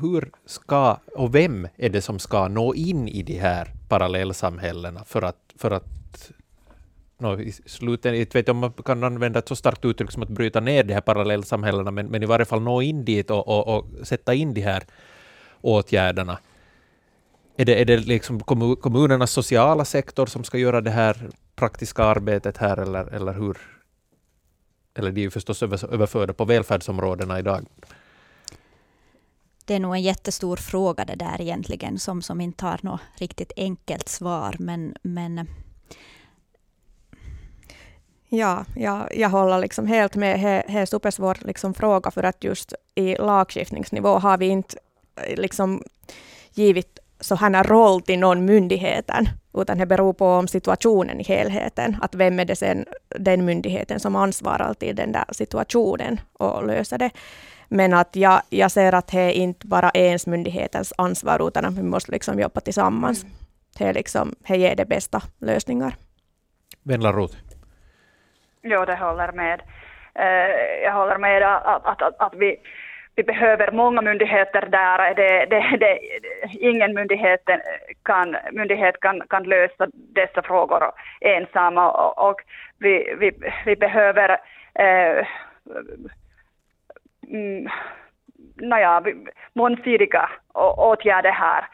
hur 0.00 0.30
ska 0.46 0.96
och 1.16 1.34
vem 1.34 1.68
är 1.76 1.88
det 1.88 2.02
som 2.02 2.18
ska 2.18 2.48
nå 2.48 2.74
in 2.74 3.08
i 3.08 3.22
de 3.22 3.38
här 3.38 3.68
parallellsamhällena 3.88 5.04
för 5.04 5.22
att, 5.22 5.52
för 5.56 5.70
att 5.70 6.30
no, 7.18 7.40
i 7.40 7.52
slutändan, 7.52 8.18
jag 8.18 8.26
vet 8.26 8.34
inte 8.34 8.50
om 8.50 8.56
man 8.56 8.72
kan 8.72 9.04
använda 9.04 9.38
ett 9.38 9.48
så 9.48 9.56
starkt 9.56 9.84
uttryck 9.84 10.10
som 10.10 10.22
att 10.22 10.28
bryta 10.28 10.60
ner 10.60 10.84
de 10.84 10.94
här 10.94 11.00
parallellsamhällena, 11.00 11.90
men, 11.90 12.06
men 12.06 12.22
i 12.22 12.26
varje 12.26 12.44
fall 12.44 12.62
nå 12.62 12.82
in 12.82 13.04
dit 13.04 13.30
och, 13.30 13.48
och, 13.48 13.76
och 13.76 14.06
sätta 14.06 14.34
in 14.34 14.54
de 14.54 14.60
här 14.60 14.82
åtgärderna. 15.60 16.38
Är 17.56 17.64
det, 17.64 17.80
är 17.80 17.84
det 17.84 17.96
liksom 17.96 18.40
kommunernas 18.40 19.30
sociala 19.30 19.84
sektor 19.84 20.26
som 20.26 20.44
ska 20.44 20.58
göra 20.58 20.80
det 20.80 20.90
här 20.90 21.28
praktiska 21.54 22.04
arbetet 22.04 22.56
här 22.56 22.76
eller, 22.76 23.14
eller 23.14 23.32
hur? 23.32 23.58
Eller 24.94 25.10
de 25.10 25.20
är 25.20 25.24
ju 25.24 25.30
förstås 25.30 25.62
överförda 25.62 26.32
på 26.32 26.44
välfärdsområdena 26.44 27.38
idag. 27.38 27.66
Det 29.64 29.74
är 29.74 29.80
nog 29.80 29.94
en 29.94 30.02
jättestor 30.02 30.56
fråga 30.56 31.04
det 31.04 31.14
där 31.14 31.40
egentligen, 31.40 31.98
som, 31.98 32.22
som 32.22 32.40
inte 32.40 32.64
har 32.64 32.78
något 32.82 33.00
riktigt 33.14 33.52
enkelt 33.56 34.08
svar. 34.08 34.56
Men, 34.58 34.96
men 35.02 35.38
eh. 35.38 35.44
Ja, 38.28 38.64
ja, 38.76 39.08
jag 39.14 39.28
håller 39.28 39.58
liksom 39.58 39.86
helt 39.86 40.16
med. 40.16 40.40
Det 40.40 40.76
är 40.76 40.80
en 40.80 40.86
supersvår 40.86 41.38
liksom 41.40 41.74
fråga 41.74 42.10
för 42.10 42.22
att 42.22 42.44
just 42.44 42.74
i 42.94 43.14
lagstiftningsnivå 43.14 44.18
har 44.18 44.38
vi 44.38 44.46
inte 44.46 44.76
eh, 45.16 45.40
liksom 45.40 45.82
givit 46.54 46.98
så 47.20 47.34
här 47.34 47.64
roll 47.64 48.02
till 48.02 48.18
någon 48.18 48.44
myndigheten, 48.44 49.28
utan 49.54 49.78
det 49.78 49.86
beror 49.86 50.12
på 50.12 50.26
om 50.26 50.48
situationen 50.48 51.20
i 51.20 51.24
helheten, 51.24 51.96
att 52.00 52.14
vem 52.14 52.40
är 52.40 52.44
det 52.44 52.56
sen 52.56 52.84
den 53.08 53.44
myndigheten 53.44 54.00
som 54.00 54.16
ansvarar 54.16 54.74
till 54.74 54.96
den 54.96 55.12
där 55.12 55.24
situationen 55.32 56.20
och 56.32 56.66
löser 56.66 56.98
det. 56.98 57.10
Men 57.72 57.94
att 57.94 58.16
jag, 58.16 58.40
jag 58.50 58.70
ser 58.70 58.94
att 58.94 59.08
det 59.12 59.20
är 59.20 59.30
inte 59.30 59.66
bara 59.66 59.90
ens 59.94 60.26
myndighetens 60.26 60.92
ansvar, 60.98 61.48
utan 61.48 61.64
att 61.64 61.78
vi 61.78 61.82
måste 61.82 62.12
liksom 62.12 62.40
jobba 62.40 62.60
tillsammans. 62.60 63.24
Mm. 63.24 63.34
Det, 63.78 63.92
liksom, 63.92 64.34
det 64.48 64.56
ger 64.56 64.76
de 64.76 64.84
bästa 64.84 65.20
lösningar. 65.40 65.92
Venla 66.82 67.12
Roth. 67.12 67.36
Jo, 68.62 68.84
det 68.84 68.96
håller 68.96 69.32
med. 69.32 69.60
Uh, 70.18 70.84
jag 70.84 70.92
håller 70.92 71.18
med 71.18 71.42
att, 71.42 71.86
att, 71.86 72.02
att, 72.02 72.20
att 72.20 72.34
vi 72.34 72.56
vi 73.14 73.22
behöver 73.22 73.72
många 73.72 74.02
myndigheter 74.02 74.66
där. 74.66 75.14
Det, 75.14 75.46
det, 75.46 75.76
det, 75.80 75.98
ingen 76.52 76.94
myndighet 76.94 77.40
kan, 78.02 78.36
myndighet 78.52 79.00
kan, 79.00 79.20
kan 79.28 79.42
lösa 79.42 79.86
dessa 79.92 80.42
frågor 80.42 80.82
ensamma 81.20 81.90
och, 81.90 82.30
och 82.30 82.40
vi, 82.78 83.14
vi, 83.18 83.32
vi 83.66 83.76
behöver 83.76 84.30
eh, 84.74 85.26
mm, 87.32 87.68
naja, 88.56 89.02
mångsidiga 89.52 90.30
åtgärder 90.76 91.30
här. 91.32 91.64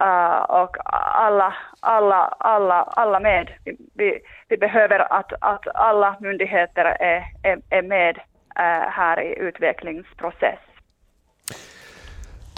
Uh, 0.00 0.42
och 0.42 0.76
alla, 1.14 1.54
alla, 1.80 2.34
alla, 2.38 2.82
alla 2.82 3.20
med. 3.20 3.50
Vi, 3.94 4.20
vi 4.48 4.56
behöver 4.56 5.12
att, 5.12 5.32
att 5.40 5.68
alla 5.74 6.16
myndigheter 6.20 6.84
är, 6.84 7.24
är, 7.42 7.58
är 7.70 7.82
med 7.82 8.16
uh, 8.18 8.90
här 8.90 9.20
i 9.20 9.38
utvecklingsprocess. 9.38 10.67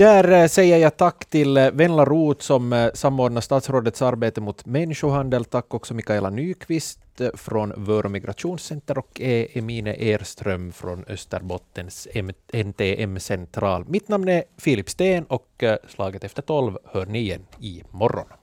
Där 0.01 0.33
eh, 0.33 0.47
säger 0.47 0.77
jag 0.77 0.97
tack 0.97 1.25
till 1.25 1.57
eh, 1.57 1.71
Venla 1.71 2.05
Roth 2.05 2.41
som 2.41 2.73
eh, 2.73 2.91
samordnar 2.95 3.41
statsrådets 3.41 4.03
arbete 4.03 4.41
mot 4.41 4.67
människohandel. 4.67 5.45
Tack 5.45 5.75
också 5.75 5.95
Mikaela 5.95 6.31
Nyqvist 6.31 7.01
från 7.35 7.73
Vör 7.77 8.05
och 8.05 8.11
migrationscenter 8.11 8.99
och 8.99 9.21
Emine 9.21 9.95
Erström 9.95 10.73
från 10.73 11.05
Österbottens 11.09 12.09
NTM-central. 12.53 13.85
Mitt 13.89 14.09
namn 14.09 14.29
är 14.29 14.45
Filip 14.59 14.91
Sten 14.91 15.25
och 15.25 15.65
Slaget 15.89 16.25
efter 16.25 16.43
tolv 16.43 16.79
hör 16.85 17.07
ni 17.07 17.19
igen 17.19 17.47
i 17.61 17.83
morgon. 17.91 18.40